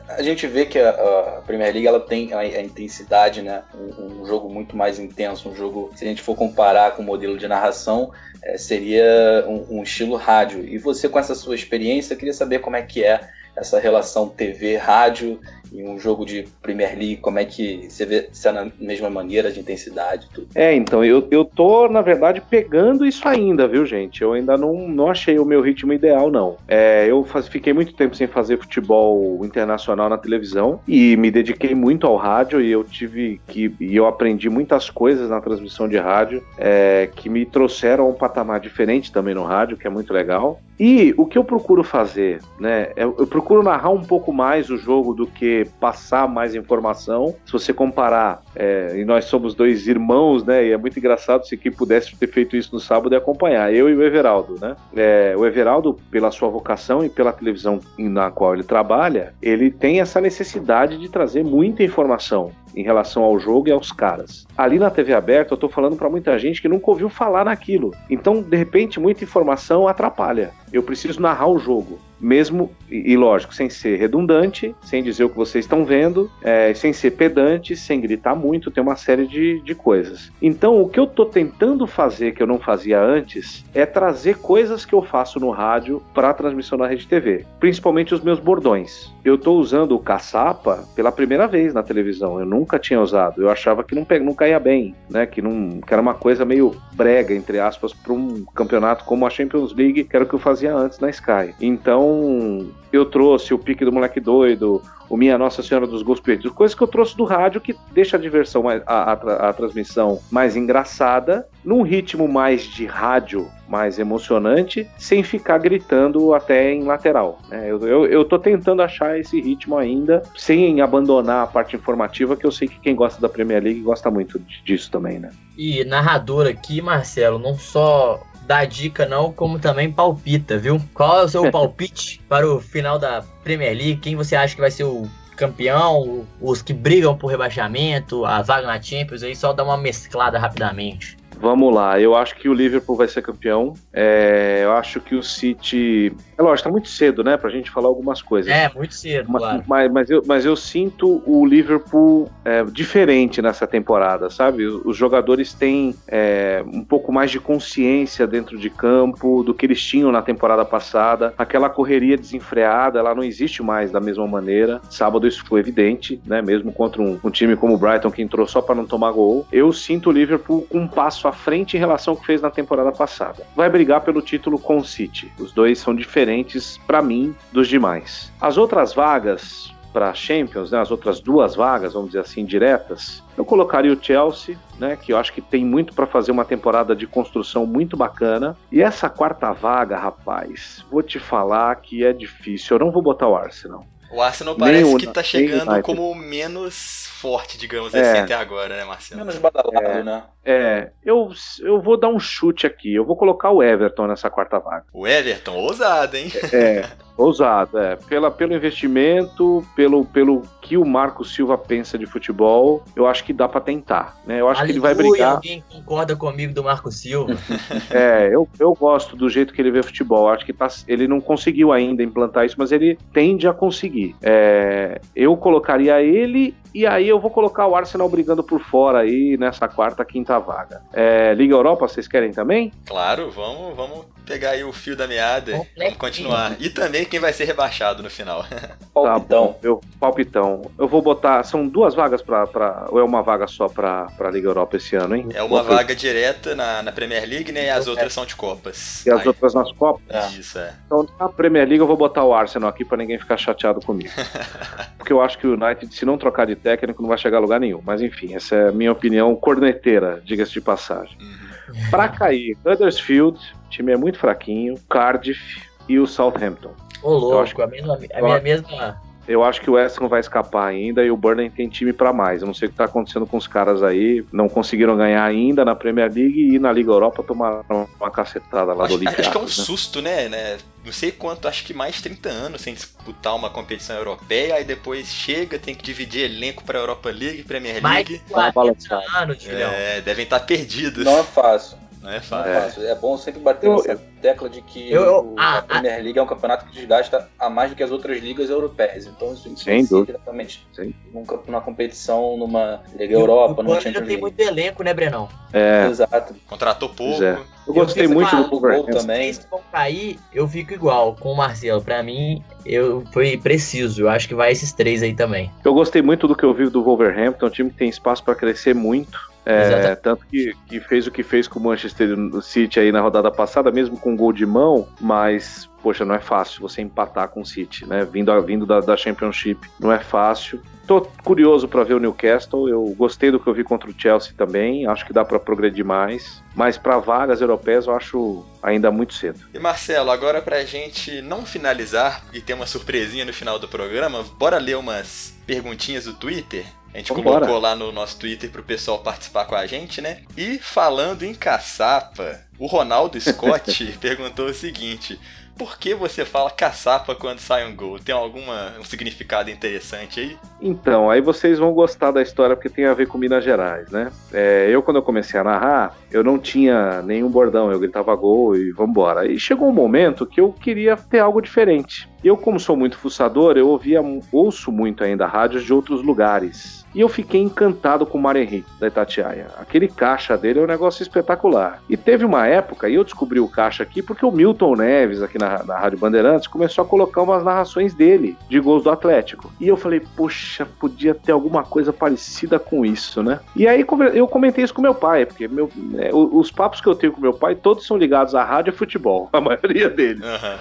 [0.09, 3.63] a gente vê que a, a Premier League ela tem a, a intensidade, né?
[3.75, 7.05] Um, um, jogo muito mais intenso, um jogo, se a gente for comparar com o
[7.05, 8.11] modelo de narração,
[8.43, 10.65] é, seria um, um, estilo rádio.
[10.65, 15.41] E você, com essa sua experiência, queria saber como é que é essa relação TV-rádio
[15.73, 19.11] em um jogo de Premier League, como é que você vê se é na mesma
[19.11, 20.49] maneira de intensidade tudo?
[20.55, 24.23] É, então, eu, eu tô, na verdade, pegando isso ainda, viu, gente?
[24.23, 26.57] Eu ainda não, não achei o meu ritmo ideal, não.
[26.69, 31.75] É, eu faz, fiquei muito tempo sem fazer futebol internacional na televisão e me dediquei
[31.75, 33.75] muito ao rádio e eu tive que.
[33.81, 38.15] e eu aprendi muitas coisas na transmissão de rádio é, que me trouxeram a um
[38.15, 40.61] patamar diferente também no rádio, que é muito legal.
[40.79, 42.89] E o que eu procuro fazer, né?
[42.97, 47.35] Eu, eu procuro narrar um pouco mais o jogo do que passar mais informação.
[47.45, 50.67] Se você comparar, é, e nós somos dois irmãos, né?
[50.67, 53.89] E é muito engraçado se quem pudesse ter feito isso no sábado e acompanhar, eu
[53.89, 54.77] e o Everaldo, né?
[54.95, 60.01] É, o Everaldo, pela sua vocação e pela televisão na qual ele trabalha, ele tem
[60.01, 64.47] essa necessidade de trazer muita informação em relação ao jogo e aos caras.
[64.57, 67.95] Ali na TV aberta, eu tô falando para muita gente que nunca ouviu falar naquilo.
[68.11, 70.53] Então, de repente, muita informação atrapalha.
[70.77, 75.37] Eu preciso narrar o jogo mesmo, e, lógico, sem ser redundante, sem dizer o que
[75.37, 79.75] vocês estão vendo, é, sem ser pedante, sem gritar muito, tem uma série de, de
[79.75, 80.31] coisas.
[80.41, 84.85] Então, o que eu estou tentando fazer, que eu não fazia antes, é trazer coisas
[84.85, 89.13] que eu faço no rádio para a transmissão na Rede TV, principalmente os meus bordões.
[89.27, 93.51] Eu estou usando o caçapa pela primeira vez na televisão, eu nunca tinha usado, eu
[93.51, 95.27] achava que não, não caía bem, né?
[95.27, 99.31] que, não, que era uma coisa meio brega, entre aspas, para um campeonato como a
[99.31, 101.53] Champions League, que era o que eu fazia antes na Sky.
[101.61, 106.53] Então, eu trouxe o pique do moleque doido, o Minha Nossa Senhora dos Gols Perdidos,
[106.53, 109.13] coisas que eu trouxe do rádio que deixa a diversão, a, a,
[109.49, 116.73] a, transmissão mais engraçada, num ritmo mais de rádio, mais emocionante, sem ficar gritando até
[116.73, 117.41] em lateral.
[117.49, 117.71] Né?
[117.71, 122.47] Eu, eu, eu tô tentando achar esse ritmo ainda, sem abandonar a parte informativa, que
[122.47, 125.31] eu sei que quem gosta da Premier League gosta muito disso também, né?
[125.57, 130.81] E narrador aqui, Marcelo, não só dá dica não, como também palpita, viu?
[130.95, 133.97] Qual é o seu palpite para o final da Premier League?
[133.97, 138.67] Quem você acha que vai ser o campeão, os que brigam por rebaixamento, a vaga
[138.67, 141.17] na Champions, aí só dá uma mesclada rapidamente.
[141.39, 143.75] Vamos lá, eu acho que o Liverpool vai ser campeão.
[143.93, 146.13] É, eu acho que o City.
[146.37, 148.51] É lógico, tá muito cedo, né, pra gente falar algumas coisas.
[148.51, 149.65] É, muito cedo, mas, claro.
[149.67, 154.67] Mas, mas, eu, mas eu sinto o Liverpool é, diferente nessa temporada, sabe?
[154.67, 159.83] Os jogadores têm é, um pouco mais de consciência dentro de campo do que eles
[159.83, 161.35] tinham na temporada passada.
[161.39, 164.81] Aquela correria desenfreada, ela não existe mais da mesma maneira.
[164.91, 166.43] Sábado isso foi evidente, né?
[166.43, 169.47] Mesmo contra um, um time como o Brighton que entrou só para não tomar gol.
[169.53, 172.51] Eu sinto o Liverpool com um passo à frente em relação ao que fez na
[172.51, 173.47] temporada passada.
[173.55, 175.33] Vai brigar pelo título com o City.
[175.39, 178.33] Os dois são diferentes, para mim, dos demais.
[178.41, 183.47] As outras vagas para Champions, né, as outras duas vagas, vamos dizer assim, diretas, eu
[183.47, 187.07] colocaria o Chelsea, né, que eu acho que tem muito para fazer uma temporada de
[187.07, 188.55] construção muito bacana.
[188.71, 192.77] E essa quarta vaga, rapaz, vou te falar que é difícil.
[192.77, 193.87] Eu não vou botar o Arsenal.
[194.11, 198.01] O Arsenal parece o, que tá chegando como menos forte, digamos é.
[198.01, 199.21] assim, até agora, né, Marcelo?
[199.21, 200.03] Menos badalado, é.
[200.05, 200.23] né?
[200.45, 201.29] É, eu,
[201.61, 202.95] eu vou dar um chute aqui.
[202.95, 204.85] Eu vou colocar o Everton nessa quarta vaga.
[204.93, 206.31] O Everton, ousado, hein?
[206.53, 206.87] É,
[207.19, 207.97] ousado, é.
[207.97, 213.33] Pela, pelo investimento, pelo, pelo que o Marco Silva pensa de futebol, eu acho que
[213.33, 214.17] dá para tentar.
[214.25, 214.41] Né?
[214.41, 215.35] Eu acho Aleluia, que ele vai brigar.
[215.35, 217.35] Alguém concorda comigo do Marco Silva?
[217.91, 220.29] é, eu, eu gosto do jeito que ele vê futebol.
[220.29, 224.15] Acho que tá, ele não conseguiu ainda implantar isso, mas ele tende a conseguir.
[224.23, 229.39] É, eu colocaria ele e aí eu vou colocar o Arsenal brigando por fora aí
[229.39, 230.83] nessa quarta, quinta vaga.
[230.93, 232.71] É, Liga Europa, vocês querem também?
[232.85, 236.57] Claro, vamos, vamos pegar aí o fio da meada e vamos continuar.
[236.59, 238.45] E também quem vai ser rebaixado no final.
[238.93, 239.53] palpitão.
[239.53, 240.71] Tá eu, palpitão.
[240.79, 241.43] Eu vou botar.
[241.45, 242.47] São duas vagas pra.
[242.47, 245.29] pra ou é uma vaga só pra, pra Liga Europa esse ano, hein?
[245.33, 247.67] É uma vaga direta na, na Premier League, né?
[247.67, 249.07] E as outras são de Copas.
[249.07, 249.29] E as aí.
[249.29, 250.03] outras nas Copas?
[250.09, 250.39] É.
[250.39, 250.75] Isso, é.
[250.85, 254.11] Então na Premier League eu vou botar o Arsenal aqui pra ninguém ficar chateado comigo.
[254.99, 257.41] Porque eu acho que o United, se não trocar de técnico, não vai chegar a
[257.41, 257.81] lugar nenhum.
[257.85, 261.17] Mas enfim, essa é a minha opinião corneteira, diga-se de passagem.
[261.21, 261.91] Uhum.
[261.91, 266.75] Pra cair, Huddersfield, o time é muito fraquinho, Cardiff e o Southampton.
[267.03, 270.21] Ô, louco, acho, a, mesma, a minha mesma eu acho que o West não vai
[270.21, 272.41] escapar ainda e o Burnley tem time para mais.
[272.41, 274.25] Eu não sei o que tá acontecendo com os caras aí.
[274.33, 278.85] Não conseguiram ganhar ainda na Premier League e na Liga Europa tomaram uma cacetada lá
[278.85, 279.21] acho, do Olympiacos.
[279.21, 279.51] Acho que é um né?
[279.51, 280.59] susto, né, né?
[280.85, 285.09] Não sei quanto, acho que mais 30 anos sem disputar uma competição europeia, aí depois
[285.09, 288.23] chega, tem que dividir elenco pra Europa League, Premier League.
[288.31, 291.05] Mais 40 anos, É, devem estar tá perdidos.
[291.05, 291.77] Não é fácil.
[292.07, 292.53] Não é fácil.
[292.53, 292.87] É, fácil.
[292.87, 296.19] é bom sempre bater eu, nessa tecla de que eu, eu, a, a, Premier League
[296.19, 299.07] é um campeonato que desgasta a mais do que as outras ligas europeias.
[299.07, 300.65] Então isso influencia diretamente
[301.13, 304.09] numa, numa competição, numa Liga Europa, numa Champions League.
[304.09, 305.29] tem muito elenco, né, Brenão?
[305.53, 305.89] É.
[305.89, 306.37] Exato.
[306.47, 307.25] Contratou pouco.
[307.25, 307.39] É.
[307.67, 309.33] Eu gostei muito do Wolverhampton também.
[309.33, 311.83] Se vão cair, eu fico igual com o Marcelo.
[311.83, 314.03] Pra mim, eu foi preciso.
[314.03, 315.51] Eu acho que vai esses três aí também.
[315.65, 318.37] Eu gostei muito do que eu vi do Wolverhampton, um time que tem espaço para
[318.37, 319.19] crescer muito.
[319.47, 323.31] É, tanto que, que fez o que fez com o Manchester City aí na rodada
[323.31, 327.47] passada, mesmo com gol de mão, mas poxa, não é fácil você empatar com o
[327.47, 328.05] City, né?
[328.05, 330.61] Vindo, vindo da, da Championship, não é fácil.
[330.85, 332.69] tô curioso para ver o Newcastle.
[332.69, 334.85] Eu gostei do que eu vi contra o Chelsea também.
[334.85, 336.43] Acho que dá para progredir mais.
[336.57, 339.39] Mas para vagas europeias eu acho ainda muito cedo.
[339.55, 344.25] E Marcelo, agora pra gente não finalizar e ter uma surpresinha no final do programa,
[344.37, 346.65] bora ler umas perguntinhas do Twitter?
[346.93, 347.41] A gente Vambora.
[347.41, 350.23] colocou lá no nosso Twitter pro pessoal participar com a gente, né?
[350.37, 355.21] E falando em caçapa, o Ronaldo Scott perguntou o seguinte:
[355.57, 357.99] por que você fala caçapa quando sai um gol?
[357.99, 360.37] Tem alguma um significado interessante aí?
[360.61, 364.13] Então, aí vocês vão gostar da história porque tem a ver com Minas Gerais, né?
[364.33, 368.55] É, eu, quando eu comecei a narrar, eu não tinha nenhum bordão, eu gritava gol
[368.55, 369.27] e vambora.
[369.31, 372.09] E chegou um momento que eu queria ter algo diferente.
[372.27, 374.01] Eu, como sou muito fuçador, eu ouvia,
[374.33, 376.85] ouço muito ainda rádios de outros lugares.
[376.93, 379.47] E eu fiquei encantado com o Mário Henrique, da Itatiaia.
[379.57, 381.81] Aquele caixa dele é um negócio espetacular.
[381.89, 385.39] E teve uma época, e eu descobri o caixa aqui, porque o Milton Neves, aqui
[385.39, 389.53] na, na Rádio Bandeirantes, começou a colocar umas narrações dele, de gols do Atlético.
[389.61, 393.39] E eu falei, poxa, podia ter alguma coisa parecida com isso, né?
[393.55, 396.95] E aí eu comentei isso com meu pai, porque meu, é, os papos que eu
[396.97, 400.25] tenho com meu pai, todos são ligados à rádio e futebol, a maioria deles.
[400.25, 400.59] Aham.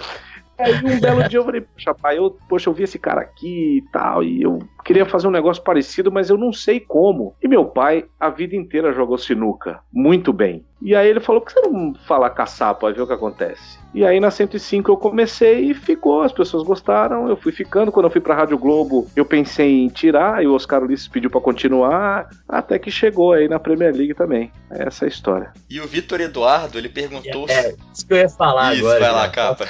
[0.58, 3.78] Aí um belo dia eu falei, poxa, pai, eu, poxa, eu vi esse cara aqui
[3.78, 7.36] e tal, e eu queria fazer um negócio parecido, mas eu não sei como.
[7.42, 10.66] E meu pai, a vida inteira jogou sinuca, muito bem.
[10.86, 13.80] E aí ele falou, por que você não fala caçapa, ver o que acontece?
[13.92, 17.94] E aí na 105 eu comecei e ficou, as pessoas gostaram, eu fui ficando.
[17.94, 21.30] Quando eu fui pra Rádio Globo, eu pensei em tirar, e o Oscar Ulisses pediu
[21.30, 24.52] pra continuar, até que chegou aí na Premier League também.
[24.70, 25.54] É essa a história.
[25.70, 27.46] E o Vitor Eduardo, ele perguntou.
[27.50, 29.00] É, isso que eu ia falar Isso, agora.
[29.00, 29.56] vai lá, cara.
[29.56, 29.66] capa.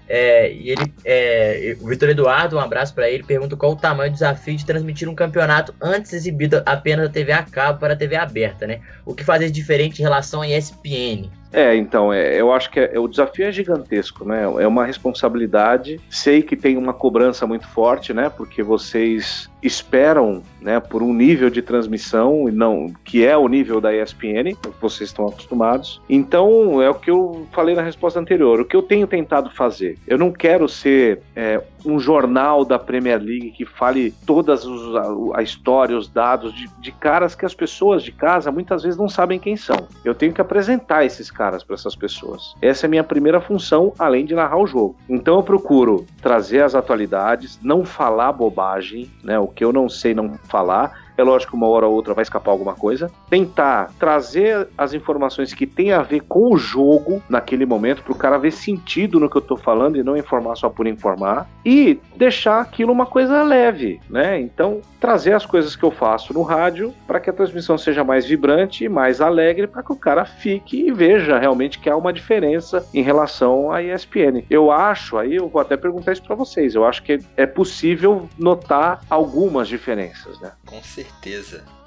[0.08, 4.10] É, e ele, é, o Vitor Eduardo, um abraço pra ele, pergunta qual o tamanho
[4.10, 7.96] do desafio de transmitir um campeonato antes exibido apenas da TV a cabo para a
[7.96, 8.80] TV aberta, né?
[9.06, 11.30] O que fazer diferente em relação à ESPN?
[11.52, 14.42] É, então, é, eu acho que é- o desafio é gigantesco, né?
[14.58, 16.00] É uma responsabilidade.
[16.08, 18.28] Sei que tem uma cobrança muito forte, né?
[18.28, 23.80] Porque vocês esperam, né, por um nível de transmissão e não que é o nível
[23.80, 26.00] da ESPN, que vocês estão acostumados.
[26.08, 28.60] Então, é o que eu falei na resposta anterior.
[28.60, 33.20] O que eu tenho tentado fazer, eu não quero ser é, um jornal da Premier
[33.20, 37.54] League que fale todas os, a, a história, os dados de, de caras que as
[37.54, 39.88] pessoas de casa muitas vezes não sabem quem são.
[40.04, 42.54] Eu tenho que apresentar esses caras para essas pessoas.
[42.60, 44.96] Essa é a minha primeira função, além de narrar o jogo.
[45.08, 49.38] Então eu procuro trazer as atualidades, não falar bobagem, né?
[49.38, 51.09] O que eu não sei não falar.
[51.16, 53.10] É lógico que uma hora ou outra vai escapar alguma coisa.
[53.28, 58.16] Tentar trazer as informações que tem a ver com o jogo naquele momento, para o
[58.16, 61.48] cara ver sentido no que eu tô falando e não informar só por informar.
[61.64, 64.40] E deixar aquilo uma coisa leve, né?
[64.40, 68.26] Então, trazer as coisas que eu faço no rádio para que a transmissão seja mais
[68.26, 72.12] vibrante e mais alegre, para que o cara fique e veja realmente que há uma
[72.12, 74.44] diferença em relação à ESPN.
[74.50, 78.28] Eu acho, aí eu vou até perguntar isso para vocês, eu acho que é possível
[78.38, 80.52] notar algumas diferenças, né?
[80.66, 81.09] Com certeza.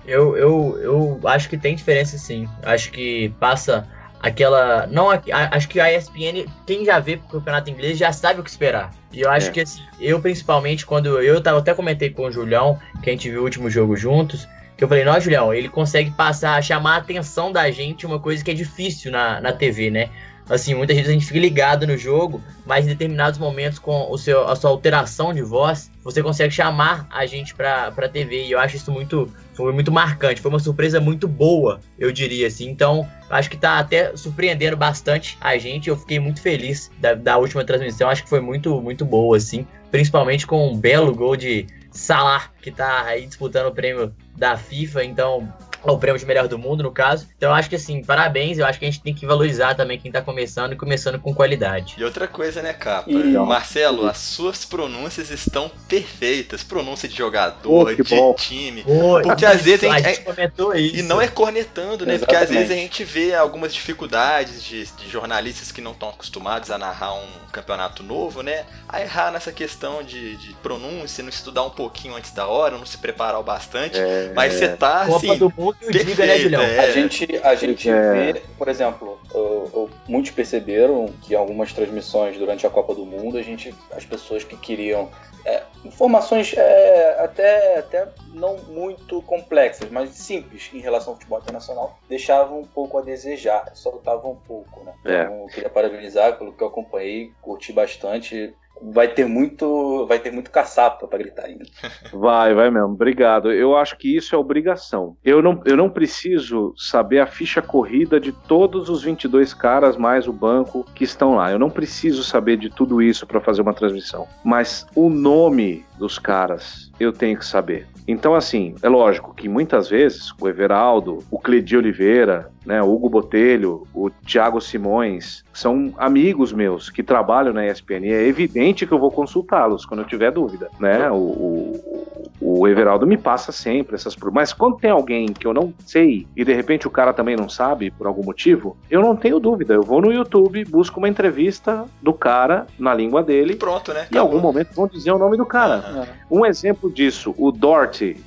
[0.05, 2.47] Eu, eu, eu acho que tem diferença sim.
[2.63, 3.87] Acho que passa
[4.21, 4.85] aquela.
[4.87, 8.43] Não, a- acho que a ESPN, quem já vê pro campeonato inglês já sabe o
[8.43, 8.91] que esperar.
[9.11, 9.51] E eu acho É.
[9.51, 13.29] que assim, eu principalmente, quando eu tava, até comentei com o Julião, que a gente
[13.29, 16.97] viu o último jogo juntos, que eu falei, não, Julião, ele consegue passar, chamar a
[16.97, 20.09] atenção da gente, uma coisa que é difícil na, na TV, né?
[20.53, 24.17] Assim, muitas vezes a gente fica ligado no jogo, mas em determinados momentos, com o
[24.19, 28.45] seu, a sua alteração de voz, você consegue chamar a gente pra, pra TV.
[28.45, 30.41] E eu acho isso muito, foi muito marcante.
[30.41, 32.69] Foi uma surpresa muito boa, eu diria assim.
[32.69, 35.89] Então, acho que tá até surpreendendo bastante a gente.
[35.89, 38.07] Eu fiquei muito feliz da, da última transmissão.
[38.07, 39.65] Acho que foi muito, muito boa, assim.
[39.89, 45.03] Principalmente com um belo gol de Salah, que tá aí disputando o prêmio da FIFA.
[45.03, 45.51] Então,
[45.83, 47.27] o prêmio de melhor do mundo, no caso.
[47.37, 48.57] Então, eu acho que assim, parabéns.
[48.57, 51.33] Eu acho que a gente tem que valorizar também quem tá começando e começando com
[51.33, 51.95] qualidade.
[51.97, 53.09] E outra coisa, né, capa?
[53.11, 56.63] E- Marcelo, as suas pronúncias estão perfeitas.
[56.63, 58.33] Pronúncia de jogador, Oh, de bom.
[58.33, 58.83] time.
[58.87, 60.95] Oi, Porque às vezes a a gente- gente comentou isso.
[60.95, 62.17] E não é cornetando, né?
[62.17, 62.67] Porque às Exatamente.
[62.67, 67.13] vezes a gente vê algumas dificuldades de, de jornalistas que não estão acostumados a narrar
[67.13, 68.65] um campeonato novo, né?
[68.87, 72.85] A errar nessa questão de, de pronúncia, não estudar um pouquinho antes da hora, não
[72.85, 73.97] se preparar o bastante.
[73.99, 75.37] É, Mas você tá Copa assim.
[75.37, 76.61] do Mundo o Diga, né, perfeito, Julião?
[76.61, 76.79] é.
[76.79, 78.33] A gente, a gente É.
[78.33, 83.05] vê, por exemplo, eu- eu- muitos perceberam que em algumas transmissões durante a Copa do
[83.05, 85.09] Mundo, a gente, as pessoas que queriam
[85.45, 91.99] é, informações é, até, até não muito complexas, mas simples em relação ao futebol internacional,
[92.07, 94.93] deixavam um pouco a desejar, soltavam um pouco, né?
[95.03, 95.23] É.
[95.23, 98.55] Então, eu queria parabenizar pelo que eu acompanhei, curti bastante.
[98.91, 101.63] Vai ter muito, vai ter muito caçapa para gritar ainda.
[102.13, 102.89] Vai, vai mesmo.
[102.89, 103.51] Obrigado.
[103.51, 105.17] Eu acho que isso é obrigação.
[105.23, 110.27] Eu não, eu não preciso saber a ficha corrida de todos os 22 caras mais
[110.27, 111.51] o banco que estão lá.
[111.51, 114.27] Eu não preciso saber de tudo isso para fazer uma transmissão.
[114.43, 117.87] Mas o nome dos caras eu tenho que saber.
[118.07, 123.09] Então, assim, é lógico que muitas vezes o Everaldo, o Cledi Oliveira, né, o Hugo
[123.09, 128.05] Botelho, o Thiago Simões, são amigos meus que trabalham na ESPN.
[128.05, 131.09] E é evidente que eu vou consultá-los quando eu tiver dúvida, né?
[131.11, 135.73] O, o, o Everaldo me passa sempre essas mas quando tem alguém que eu não
[135.85, 139.39] sei e de repente o cara também não sabe por algum motivo, eu não tenho
[139.39, 139.73] dúvida.
[139.73, 143.55] Eu vou no YouTube, busco uma entrevista do cara na língua dele.
[143.55, 144.07] Pronto, né?
[144.11, 146.07] Em algum momento vão dizer o nome do cara.
[146.29, 146.39] Uhum.
[146.39, 147.51] Um exemplo disso, o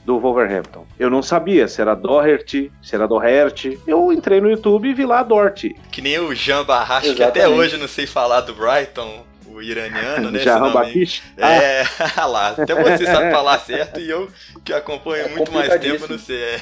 [0.04, 0.86] Do Wolverhampton.
[0.98, 3.78] Eu não sabia se era Doherty, se era Doherty.
[3.86, 5.74] Eu entrei no YouTube e vi lá Doherty.
[5.90, 9.24] Que nem o Jean Barrache, que até hoje não sei falar do Brighton
[9.56, 10.40] o iraniano, né?
[10.44, 11.22] Jahan Bakish?
[11.36, 11.82] É,
[12.16, 12.26] ah.
[12.26, 14.28] lá, até você sabe falar certo e eu
[14.64, 16.42] que acompanho é muito mais tempo não sei.
[16.42, 16.60] É.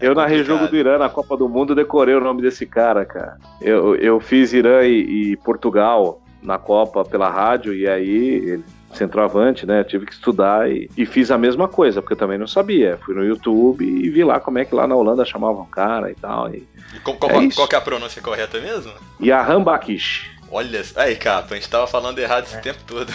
[0.00, 3.36] Eu narrei jogo do Irã na Copa do Mundo, decorei o nome desse cara, cara.
[3.60, 8.60] Eu, eu fiz Irã e, e Portugal na Copa pela rádio e aí
[8.92, 9.84] centroavante, né?
[9.84, 12.98] Tive que estudar e, e, fiz a mesma coisa, porque eu também não sabia.
[13.04, 16.10] Fui no YouTube e vi lá como é que lá na Holanda chamavam o cara
[16.10, 16.52] e tal.
[16.52, 18.92] E, e qual, qual, é qual, é a pronúncia correta mesmo?
[19.20, 20.30] Yahan Bakish.
[20.52, 22.60] Olha, aí, capa, a gente tava falando errado esse é.
[22.60, 23.12] tempo todo.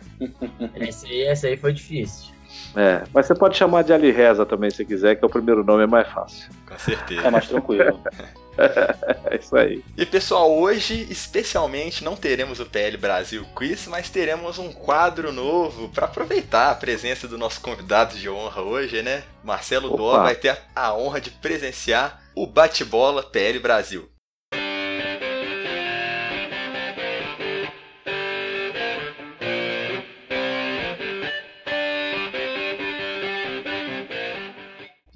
[0.76, 2.33] esse, aí, esse aí foi difícil.
[2.76, 5.62] É, mas você pode chamar de Ali Reza também se quiser, que é o primeiro
[5.62, 6.50] nome é mais fácil.
[6.66, 7.26] Com certeza.
[7.26, 8.00] É mais tranquilo.
[9.30, 9.82] é isso aí.
[9.96, 15.88] E pessoal, hoje especialmente não teremos o PL Brasil Quiz, mas teremos um quadro novo
[15.88, 19.22] para aproveitar a presença do nosso convidado de honra hoje, né?
[19.42, 24.08] Marcelo Dó vai ter a honra de presenciar o bate-bola PL Brasil.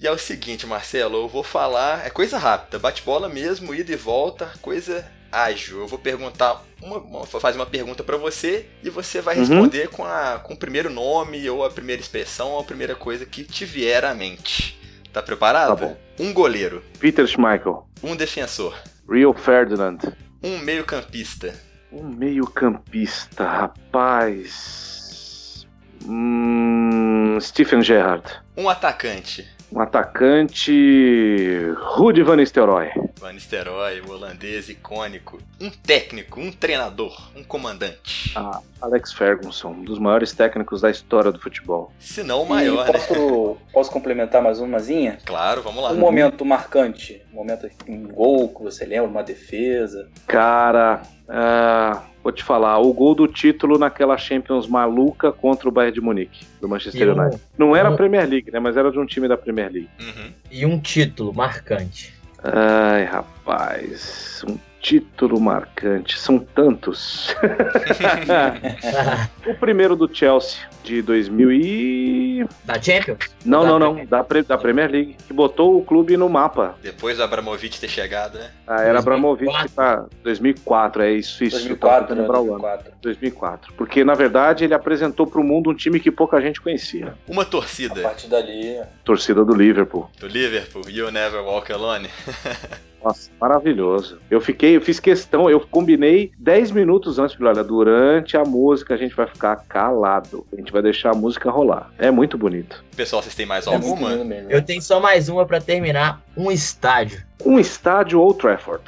[0.00, 3.96] E é o seguinte, Marcelo, eu vou falar, é coisa rápida, bate-bola mesmo, ida e
[3.96, 5.80] volta, coisa ágil.
[5.80, 9.40] Eu vou perguntar, uma, vou fazer uma pergunta para você e você vai uhum.
[9.40, 13.26] responder com, a, com o primeiro nome ou a primeira expressão ou a primeira coisa
[13.26, 14.78] que te vier à mente.
[15.12, 15.70] Tá preparado?
[15.70, 15.96] Tá bom.
[16.16, 16.80] Um goleiro.
[17.00, 17.84] Peter Schmeichel.
[18.00, 18.76] Um defensor.
[19.10, 19.98] Rio Ferdinand.
[20.40, 21.52] Um meio-campista.
[21.90, 25.66] Um meio-campista, rapaz.
[26.06, 28.30] Hum, Stephen Gerrard.
[28.56, 32.90] Um atacante um atacante Rudi Van Nistelrooy.
[33.18, 35.38] Van Nistelrooy, o holandês icônico.
[35.60, 38.32] Um técnico, um treinador, um comandante.
[38.34, 41.92] Ah, Alex Ferguson, um dos maiores técnicos da história do futebol.
[41.98, 43.56] Se não o maior, e posso, né?
[43.72, 45.18] Posso complementar mais umazinha?
[45.24, 45.90] Claro, vamos lá.
[45.92, 50.08] Um momento marcante, um momento, um gol que você lembra, uma defesa.
[50.26, 55.94] Cara, uh, vou te falar, o gol do título naquela Champions maluca contra o Bayern
[55.94, 57.42] de Munique, do Manchester um, United.
[57.56, 58.58] Não era a Premier League, né?
[58.58, 59.90] Mas era de um time da Premier League.
[60.00, 60.32] Uhum.
[60.50, 62.14] E um título marcante.
[62.42, 66.18] Ai, rapaz, um título marcante.
[66.18, 67.34] São tantos.
[69.46, 72.46] o primeiro do Chelsea, de 2000 e...
[72.64, 73.18] Da Champions?
[73.44, 74.04] Não, da não, não.
[74.06, 75.16] Da, da Premier League.
[75.26, 76.76] Que botou o clube no mapa.
[76.82, 78.50] Depois do Abramovich ter chegado, né?
[78.66, 79.00] Ah, era 2004.
[79.00, 80.06] Abramovich tá...
[80.22, 81.56] 2004, é isso, isso.
[81.56, 82.26] 2004, né?
[82.26, 82.92] 2004.
[83.02, 83.74] 2004.
[83.74, 87.14] Porque, na verdade, ele apresentou pro mundo um time que pouca gente conhecia.
[87.28, 88.00] Uma torcida.
[88.00, 88.80] A partir dali...
[89.04, 90.10] Torcida do Liverpool.
[90.18, 90.82] Do Liverpool.
[90.88, 92.08] You Never Walk Alone.
[93.02, 94.18] Nossa, maravilhoso.
[94.30, 98.96] Eu fiquei, eu fiz questão, eu combinei 10 minutos antes, olha, durante a música a
[98.96, 100.46] gente vai ficar calado.
[100.52, 101.90] A gente vai deixar a música rolar.
[101.98, 102.84] É muito bonito.
[102.96, 104.10] Pessoal, vocês têm mais é alguma?
[104.48, 107.22] Eu tenho só mais uma para terminar, um estádio.
[107.44, 108.82] Um estádio ou Trafford.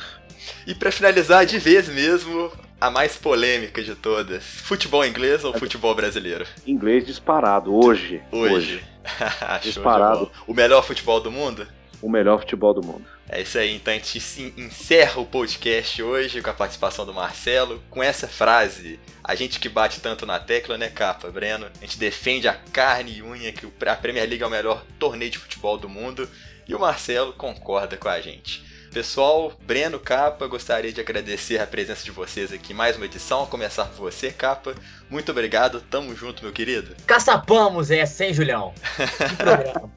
[0.66, 4.43] E para finalizar de vez mesmo, a mais polêmica de todas.
[4.43, 6.47] Futebol inglês ou futebol brasileiro?
[6.66, 8.22] Inglês disparado, hoje.
[8.32, 8.55] Hoje.
[8.55, 8.84] hoje.
[9.62, 10.30] disparado.
[10.47, 11.66] O melhor futebol do mundo?
[12.03, 13.05] O melhor futebol do mundo.
[13.29, 14.19] É isso aí, então a gente
[14.57, 19.69] encerra o podcast hoje com a participação do Marcelo, com essa frase, a gente que
[19.69, 21.67] bate tanto na tecla, né, capa, Breno?
[21.81, 25.31] A gente defende a carne e unha que a Premier League é o melhor torneio
[25.31, 26.29] de futebol do mundo,
[26.67, 28.65] e o Marcelo concorda com a gente.
[28.93, 33.47] Pessoal, Breno Capa, gostaria de agradecer a presença de vocês aqui mais uma edição, a
[33.47, 34.74] começar por você, Capa.
[35.09, 36.97] Muito obrigado, tamo junto, meu querido.
[37.07, 38.74] Caçapamos essa, hein, Julião?
[39.30, 39.91] Que programa.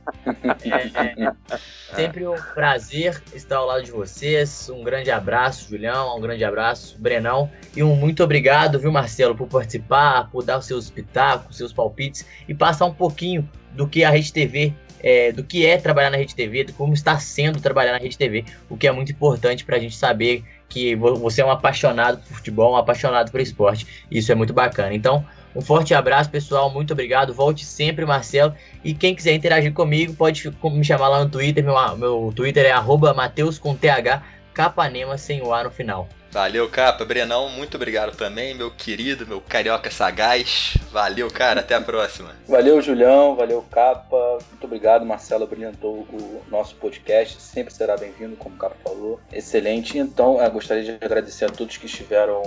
[0.63, 1.57] é, é,
[1.95, 4.69] sempre um prazer estar ao lado de vocês.
[4.69, 7.51] Um grande abraço, Julião, um grande abraço, Brenão.
[7.75, 12.25] E um muito obrigado, viu, Marcelo, por participar, por dar os seus pitacos, seus palpites
[12.47, 14.73] e passar um pouquinho do que a Rede TV
[15.04, 18.18] é, do que é trabalhar na Rede TV, de como está sendo trabalhar na Rede
[18.18, 22.18] TV, o que é muito importante para a gente saber que você é um apaixonado
[22.18, 23.86] por futebol, um apaixonado por esporte.
[24.10, 24.93] Isso é muito bacana.
[24.93, 25.24] Então,
[25.56, 26.72] Um forte abraço, pessoal.
[26.72, 27.34] Muito obrigado.
[27.34, 28.56] Volte sempre, Marcelo.
[28.84, 31.64] E quem quiser interagir comigo, pode me chamar lá no Twitter.
[31.64, 34.24] Meu, meu Twitter é Mateus com TH,
[34.54, 36.08] Capanema sem o A no final.
[36.34, 37.06] Valeu, Capa.
[37.06, 40.76] Brenão, muito obrigado também, meu querido, meu carioca sagaz.
[40.91, 41.60] Valeu, cara.
[41.60, 42.32] Até a próxima.
[42.49, 43.36] Valeu, Julião.
[43.36, 44.39] Valeu, Capa.
[44.49, 45.45] Muito obrigado, Marcelo.
[45.45, 47.39] Brilhantou o nosso podcast.
[47.39, 49.20] Sempre será bem-vindo, como o Capa falou.
[49.32, 49.99] Excelente.
[49.99, 52.41] Então, eu gostaria de agradecer a todos que estiveram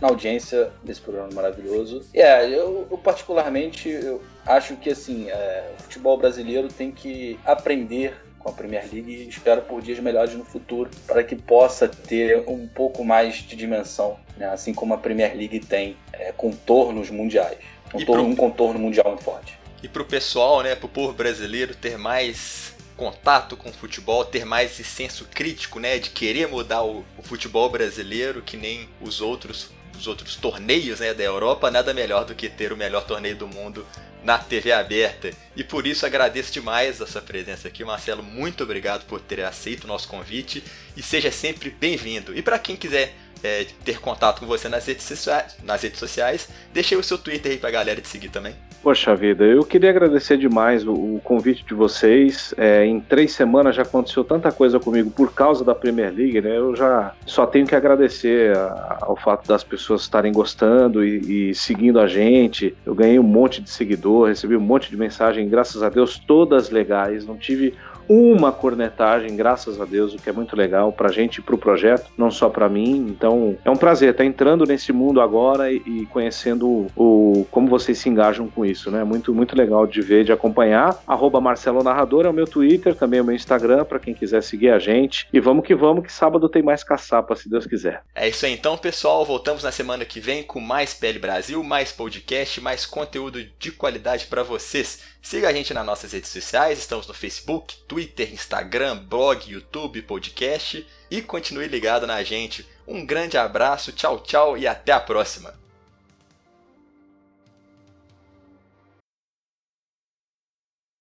[0.00, 2.04] na audiência desse programa maravilhoso.
[2.14, 7.38] É, yeah, eu, eu, particularmente eu acho que assim, é, o futebol brasileiro tem que
[7.44, 11.88] aprender com a Premier League e espero por dias melhores no futuro para que possa
[11.88, 14.46] ter um pouco mais de dimensão, né?
[14.46, 17.58] assim como a Premier League tem é, contornos mundiais.
[17.94, 18.22] Um, pro...
[18.22, 19.58] um contorno mundial muito forte.
[19.82, 24.24] E para o pessoal, né, para o povo brasileiro ter mais contato com o futebol,
[24.24, 28.88] ter mais esse senso crítico, né, de querer mudar o, o futebol brasileiro, que nem
[29.00, 33.04] os outros os outros torneios né, da Europa, nada melhor do que ter o melhor
[33.04, 33.86] torneio do mundo
[34.22, 35.30] na TV aberta.
[35.56, 38.22] E por isso agradeço demais a sua presença aqui, Marcelo.
[38.22, 40.62] Muito obrigado por ter aceito o nosso convite
[40.96, 42.36] e seja sempre bem-vindo.
[42.36, 46.48] E para quem quiser é, ter contato com você nas redes sociais, nas redes sociais,
[46.72, 48.54] deixei o seu Twitter aí pra galera te seguir também.
[48.82, 52.52] Poxa vida, eu queria agradecer demais o, o convite de vocês.
[52.58, 56.58] É, em três semanas já aconteceu tanta coisa comigo por causa da Premier League, né?
[56.58, 61.54] Eu já só tenho que agradecer a, ao fato das pessoas estarem gostando e, e,
[61.54, 62.74] seguindo a gente.
[62.84, 66.70] Eu ganhei um monte de seguidor, recebi um monte de mensagem, graças a Deus, todas
[66.70, 67.24] legais.
[67.24, 67.74] Não tive
[68.08, 72.10] uma cornetagem, graças a Deus, o que é muito legal pra gente e pro projeto,
[72.16, 73.06] não só pra mim.
[73.08, 77.68] Então, é um prazer estar entrando nesse mundo agora e, e conhecendo o, o, como
[77.68, 79.04] vocês se engajam com isso, né?
[79.04, 81.02] Muito, muito legal de ver, de acompanhar.
[81.06, 84.42] Arroba Marcelo Narrador é o meu Twitter, também é o meu Instagram, para quem quiser
[84.42, 85.26] seguir a gente.
[85.32, 88.02] E vamos que vamos, que sábado tem mais caçapa, se Deus quiser.
[88.14, 89.24] É isso aí então, pessoal.
[89.24, 94.26] Voltamos na semana que vem com mais PL Brasil, mais podcast, mais conteúdo de qualidade
[94.26, 95.11] para vocês.
[95.22, 100.84] Siga a gente nas nossas redes sociais, estamos no Facebook, Twitter, Instagram, blog, YouTube, podcast
[101.08, 102.68] e continue ligado na gente.
[102.86, 105.61] Um grande abraço, tchau, tchau e até a próxima!